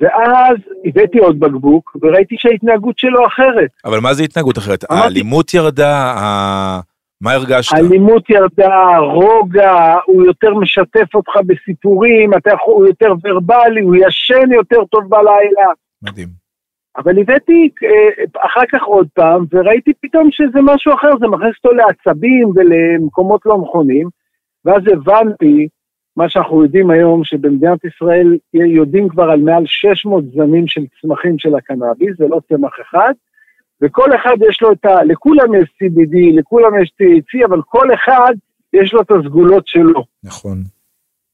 ואז 0.01 0.57
הבאתי 0.85 1.17
עוד 1.17 1.39
בקבוק, 1.39 1.97
וראיתי 2.01 2.35
שההתנהגות 2.39 2.97
שלו 2.97 3.27
אחרת. 3.27 3.69
אבל 3.85 3.99
מה 3.99 4.13
זה 4.13 4.23
התנהגות 4.23 4.57
אחרת? 4.57 4.83
אמרתי- 4.91 5.03
האלימות 5.03 5.53
ירדה? 5.53 5.95
ה- 5.97 6.79
מה 7.21 7.31
הרגשת? 7.31 7.73
האלימות 7.73 8.29
ירדה, 8.29 8.97
רוגע, 8.97 9.95
הוא 10.05 10.25
יותר 10.25 10.53
משתף 10.53 11.15
אותך 11.15 11.31
בסיפורים, 11.47 12.33
אתה 12.33 12.49
יכול, 12.53 12.73
הוא 12.73 12.85
יותר 12.87 13.11
ורבלי, 13.23 13.81
הוא 13.81 13.95
ישן 13.95 14.51
יותר 14.53 14.85
טוב 14.91 15.03
בלילה. 15.09 15.65
מדהים. 16.01 16.44
אבל 16.97 17.19
הבאתי 17.19 17.69
אה, 17.83 18.25
אחר 18.45 18.65
כך 18.71 18.83
עוד 18.83 19.07
פעם, 19.13 19.45
וראיתי 19.51 19.91
פתאום 20.01 20.29
שזה 20.31 20.59
משהו 20.63 20.93
אחר, 20.93 21.09
זה 21.19 21.27
מכניס 21.27 21.55
אותו 21.63 21.75
לעצבים 21.75 22.51
ולמקומות 22.55 23.41
לא 23.45 23.57
נכונים, 23.63 24.09
ואז 24.65 24.81
הבנתי, 24.91 25.67
מה 26.17 26.29
שאנחנו 26.29 26.63
יודעים 26.63 26.89
היום, 26.89 27.23
שבמדינת 27.23 27.85
ישראל 27.85 28.37
יודעים 28.53 29.09
כבר 29.09 29.23
על 29.23 29.39
מעל 29.39 29.63
600 29.65 30.23
זנים 30.33 30.67
של 30.67 30.81
צמחים 31.01 31.39
של 31.39 31.55
הקנאביס, 31.55 32.17
זה 32.17 32.27
לא 32.27 32.39
צמח 32.49 32.73
אחד, 32.81 33.13
וכל 33.81 34.15
אחד 34.15 34.35
יש 34.49 34.61
לו 34.61 34.71
את 34.71 34.85
ה... 34.85 35.03
לכולם 35.03 35.55
יש 35.55 35.69
CBD, 35.69 36.39
לכולם 36.39 36.81
יש 36.81 36.93
THC, 37.01 37.45
אבל 37.45 37.61
כל 37.61 37.93
אחד 37.93 38.33
יש 38.73 38.93
לו 38.93 39.01
את 39.01 39.11
הסגולות 39.11 39.67
שלו. 39.67 40.03
נכון. 40.23 40.57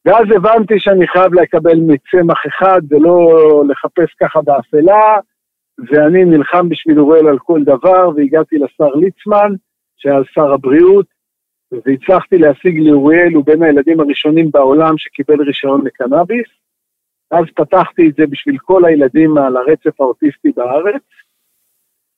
ואז 0.05 0.25
הבנתי 0.35 0.79
שאני 0.79 1.07
חייב 1.07 1.33
לקבל 1.33 1.79
מצמח 1.79 2.37
אחד 2.47 2.81
ולא 2.89 3.63
לחפש 3.67 4.13
ככה 4.19 4.41
באפלה, 4.41 5.19
ואני 5.87 6.25
נלחם 6.25 6.69
בשביל 6.69 6.99
אוראל 6.99 7.27
על 7.27 7.39
כל 7.39 7.63
דבר, 7.63 8.09
והגעתי 8.15 8.57
לשר 8.57 8.95
ליצמן, 8.95 9.53
שהיה 9.97 10.19
שר 10.33 10.53
הבריאות, 10.53 11.05
והצלחתי 11.71 12.37
להשיג 12.37 12.79
לאוריאל, 12.79 13.33
הוא 13.33 13.45
בין 13.45 13.63
הילדים 13.63 13.99
הראשונים 13.99 14.51
בעולם 14.51 14.97
שקיבל 14.97 15.41
רישיון 15.41 15.85
לקנאביס. 15.85 16.47
אז 17.31 17.45
פתחתי 17.55 18.09
את 18.09 18.15
זה 18.15 18.23
בשביל 18.29 18.57
כל 18.57 18.85
הילדים 18.85 19.37
על 19.37 19.57
הרצף 19.57 20.01
האוטיסטי 20.01 20.51
בארץ, 20.55 21.03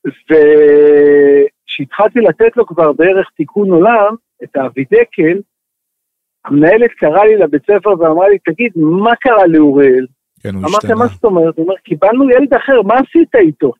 וכשהתחלתי 0.06 2.20
לתת 2.20 2.56
לו 2.56 2.66
כבר 2.66 2.92
בערך 2.92 3.30
תיקון 3.36 3.70
עולם, 3.70 4.14
את 4.44 4.56
האבידקל, 4.56 5.40
המנהלת 6.44 6.90
קראה 6.90 7.24
לי 7.24 7.36
לבית 7.36 7.62
ספר 7.62 7.90
ואמרה 7.90 8.28
לי, 8.28 8.38
תגיד, 8.38 8.72
מה 8.76 9.16
קרה 9.16 9.46
לאוריאל? 9.46 10.06
כן, 10.44 10.54
הוא 10.54 10.60
אמרתי, 10.60 10.76
השתנה. 10.76 10.94
מה 10.94 11.06
זאת 11.06 11.24
אומרת? 11.24 11.56
הוא 11.56 11.64
אומר, 11.64 11.74
קיבלנו 11.84 12.30
ילד 12.30 12.54
אחר, 12.54 12.82
מה 12.82 12.94
עשית 12.94 13.34
איתו? 13.34 13.72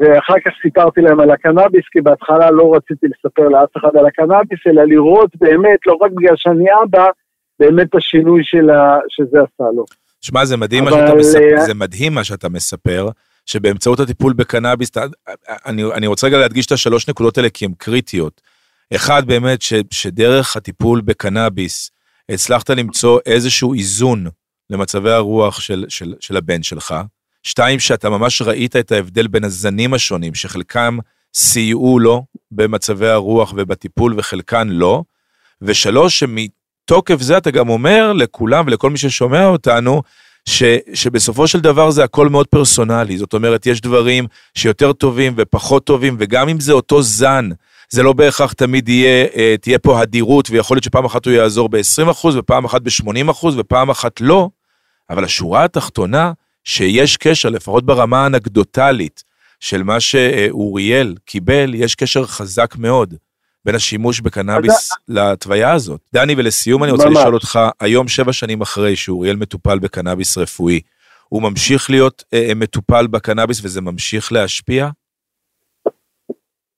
ואחר 0.00 0.34
כך 0.44 0.52
סיפרתי 0.62 1.00
להם 1.00 1.20
על 1.20 1.30
הקנאביס, 1.30 1.84
כי 1.92 2.00
בהתחלה 2.00 2.50
לא 2.50 2.74
רציתי 2.74 3.06
לספר 3.06 3.48
לאף 3.48 3.68
אחד 3.76 3.96
על 3.98 4.06
הקנאביס, 4.06 4.60
אלא 4.66 4.84
לראות 4.84 5.30
באמת, 5.36 5.78
לא 5.86 5.98
רק 6.00 6.10
בגלל 6.10 6.36
שאני 6.36 6.64
אבא, 6.84 7.06
באמת 7.60 7.94
השינוי 7.94 8.44
של 8.44 8.70
ה... 8.70 8.98
שזה 9.08 9.38
עשה 9.38 9.70
לו. 9.76 9.84
שמע, 10.20 10.44
זה 10.44 10.56
מדהים 10.56 10.84
מה 10.84 10.90
אבל, 10.90 11.18
מספר, 11.18 11.58
אה, 11.58 11.64
זה 11.64 11.74
מדהים 11.74 12.14
מה 12.14 12.24
שאתה 12.24 12.48
מספר, 12.48 13.08
שבאמצעות 13.46 14.00
הטיפול 14.00 14.32
בקנאביס, 14.32 14.90
אני, 15.66 15.84
אני 15.84 16.06
רוצה 16.06 16.26
רגע 16.26 16.38
להדגיש 16.38 16.66
את 16.66 16.72
השלוש 16.72 17.08
נקודות 17.08 17.38
האלה 17.38 17.48
כי 17.50 17.64
הן 17.64 17.72
קריטיות. 17.78 18.40
אחד, 18.94 19.26
באמת, 19.26 19.62
ש, 19.62 19.74
שדרך 19.90 20.56
הטיפול 20.56 21.00
בקנאביס, 21.00 21.90
הצלחת 22.28 22.70
למצוא 22.70 23.20
איזשהו 23.26 23.74
איזון 23.74 24.26
למצבי 24.70 25.10
הרוח 25.10 25.60
של, 25.60 25.84
של, 25.88 26.14
של 26.20 26.36
הבן 26.36 26.62
שלך. 26.62 26.94
שתיים, 27.42 27.80
שאתה 27.80 28.10
ממש 28.10 28.42
ראית 28.42 28.76
את 28.76 28.92
ההבדל 28.92 29.26
בין 29.26 29.44
הזנים 29.44 29.94
השונים, 29.94 30.34
שחלקם 30.34 30.98
סייעו 31.34 31.98
לו 31.98 32.24
במצבי 32.52 33.08
הרוח 33.08 33.54
ובטיפול 33.56 34.14
וחלקן 34.16 34.68
לא. 34.68 35.02
ושלוש, 35.62 36.18
שמתוקף 36.18 37.20
זה 37.20 37.36
אתה 37.36 37.50
גם 37.50 37.68
אומר 37.68 38.12
לכולם 38.12 38.64
ולכל 38.66 38.90
מי 38.90 38.98
ששומע 38.98 39.46
אותנו, 39.46 40.02
ש, 40.48 40.62
שבסופו 40.94 41.46
של 41.46 41.60
דבר 41.60 41.90
זה 41.90 42.04
הכל 42.04 42.28
מאוד 42.28 42.46
פרסונלי. 42.46 43.18
זאת 43.18 43.34
אומרת, 43.34 43.66
יש 43.66 43.80
דברים 43.80 44.26
שיותר 44.54 44.92
טובים 44.92 45.34
ופחות 45.36 45.84
טובים, 45.84 46.16
וגם 46.18 46.48
אם 46.48 46.60
זה 46.60 46.72
אותו 46.72 47.02
זן, 47.02 47.48
זה 47.90 48.02
לא 48.02 48.12
בהכרח 48.12 48.52
תמיד 48.52 48.88
יהיה, 48.88 49.26
אה, 49.36 49.54
תהיה 49.60 49.78
פה 49.78 50.00
הדירות, 50.00 50.50
ויכול 50.50 50.74
להיות 50.74 50.84
שפעם 50.84 51.04
אחת 51.04 51.26
הוא 51.26 51.34
יעזור 51.34 51.68
ב-20% 51.68 52.26
ופעם 52.34 52.64
אחת 52.64 52.82
ב-80% 52.82 53.46
ופעם 53.56 53.90
אחת 53.90 54.20
לא, 54.20 54.48
אבל 55.10 55.24
השורה 55.24 55.64
התחתונה, 55.64 56.32
שיש 56.64 57.16
קשר, 57.16 57.48
לפחות 57.48 57.86
ברמה 57.86 58.24
האנקדוטלית, 58.24 59.22
של 59.60 59.82
מה 59.82 60.00
שאוריאל 60.00 61.14
קיבל, 61.24 61.74
יש 61.74 61.94
קשר 61.94 62.24
חזק 62.24 62.74
מאוד 62.78 63.14
בין 63.64 63.74
השימוש 63.74 64.20
בקנאביס 64.20 64.90
להתוויה 65.08 65.72
הזאת. 65.72 66.00
דני, 66.12 66.34
ולסיום 66.36 66.84
אני 66.84 66.92
רוצה 66.92 67.04
ממש. 67.04 67.16
לשאול 67.16 67.34
אותך, 67.34 67.58
היום 67.80 68.08
שבע 68.08 68.32
שנים 68.32 68.60
אחרי 68.60 68.96
שאוריאל 68.96 69.36
מטופל 69.36 69.78
בקנאביס 69.78 70.38
רפואי, 70.38 70.80
הוא 71.28 71.42
ממשיך 71.42 71.90
להיות 71.90 72.24
אה, 72.34 72.52
מטופל 72.56 73.06
בקנאביס 73.06 73.64
וזה 73.64 73.80
ממשיך 73.80 74.32
להשפיע? 74.32 74.88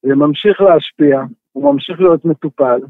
זה 0.03 0.15
ממשיך 0.15 0.61
להשפיע, 0.61 1.21
הוא 1.53 1.73
ממשיך 1.73 2.01
להיות 2.01 2.25
מטופל, 2.25 2.81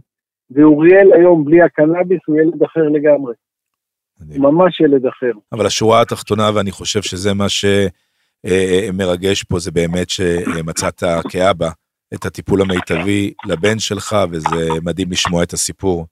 ואוריאל 0.50 1.12
היום 1.12 1.44
בלי 1.44 1.62
הקנאביס 1.62 2.20
הוא 2.26 2.36
ילד 2.40 2.62
אחר 2.62 2.88
לגמרי, 2.92 3.34
ממש 4.28 4.80
ילד 4.80 5.06
אחר. 5.06 5.30
אבל 5.52 5.66
השורה 5.66 6.00
התחתונה, 6.00 6.50
ואני 6.54 6.70
חושב 6.70 7.02
שזה 7.02 7.34
מה 7.34 7.46
שמרגש 7.48 9.42
פה, 9.42 9.58
זה 9.58 9.70
באמת 9.70 10.10
שמצאת 10.10 11.02
כאבא 11.28 11.70
את 12.14 12.26
הטיפול 12.26 12.60
המיטבי 12.60 13.32
לבן 13.46 13.78
שלך, 13.78 14.16
וזה 14.30 14.68
מדהים 14.84 15.10
לשמוע 15.10 15.42
את 15.42 15.52
הסיפור. 15.52 16.06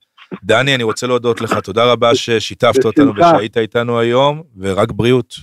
דני, 0.44 0.74
אני 0.74 0.82
רוצה 0.82 1.06
להודות 1.06 1.40
לך, 1.40 1.58
תודה 1.58 1.92
רבה 1.92 2.14
ששיתפת 2.14 2.84
אותנו. 2.84 3.12
ושהיית 3.16 3.58
איתנו 3.58 3.98
היום, 3.98 4.42
ורק 4.58 4.92
בריאות. 4.92 5.34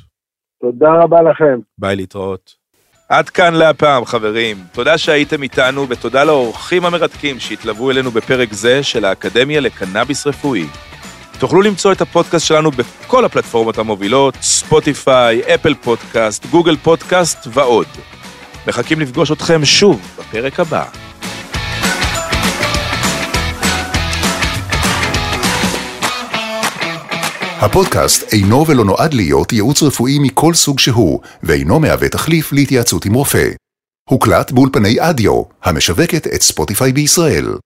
תודה 0.62 0.90
רבה 1.04 1.22
לכם. 1.22 1.60
ביי 1.78 1.96
להתראות. 1.96 2.68
עד 3.10 3.30
כאן 3.30 3.54
להפעם, 3.54 4.06
חברים. 4.06 4.58
תודה 4.72 4.98
שהייתם 4.98 5.44
איתנו, 5.44 5.90
ותודה 5.90 6.24
לאורחים 6.24 6.86
המרתקים 6.86 7.40
שהתלוו 7.40 7.92
אלינו 7.92 8.12
בפרק 8.12 8.54
זה 8.54 8.84
של 8.84 9.06
האקדמיה 9.06 9.60
לקנאביס 9.60 10.28
רפואי. 10.28 10.66
תוכלו 11.40 11.62
למצוא 11.62 11.92
את 11.92 12.02
הפודקאסט 12.02 12.46
שלנו 12.46 12.72
בכל 12.72 13.26
הפלטפורמות 13.26 13.78
המובילות, 13.78 14.36
Spotify, 14.42 15.42
Apple 15.56 15.74
Podcast, 15.74 16.46
Google 16.46 16.78
Podcast 16.78 17.48
ועוד. 17.54 17.88
מחכים 18.68 19.00
לפגוש 19.00 19.32
אתכם 19.32 19.66
שוב 19.66 20.02
בפרק 20.20 20.60
הבא. 20.60 20.84
הפודקאסט 27.60 28.34
אינו 28.34 28.68
ולא 28.68 28.86
נועד 28.86 29.14
להיות 29.14 29.54
ייעוץ 29.54 29.84
רפואי 29.84 30.20
מכל 30.20 30.54
סוג 30.54 30.80
שהוא, 30.80 31.20
ואינו 31.44 31.80
מהווה 31.80 32.10
תחליף 32.10 32.54
להתייעצות 32.54 33.06
עם 33.06 33.14
רופא. 33.14 33.50
הוקלט 34.10 34.52
באולפני 34.52 34.96
אדיו, 35.00 35.44
המשווקת 35.64 36.28
את 36.28 36.42
ספוטיפיי 36.42 36.94
בישראל. 36.94 37.58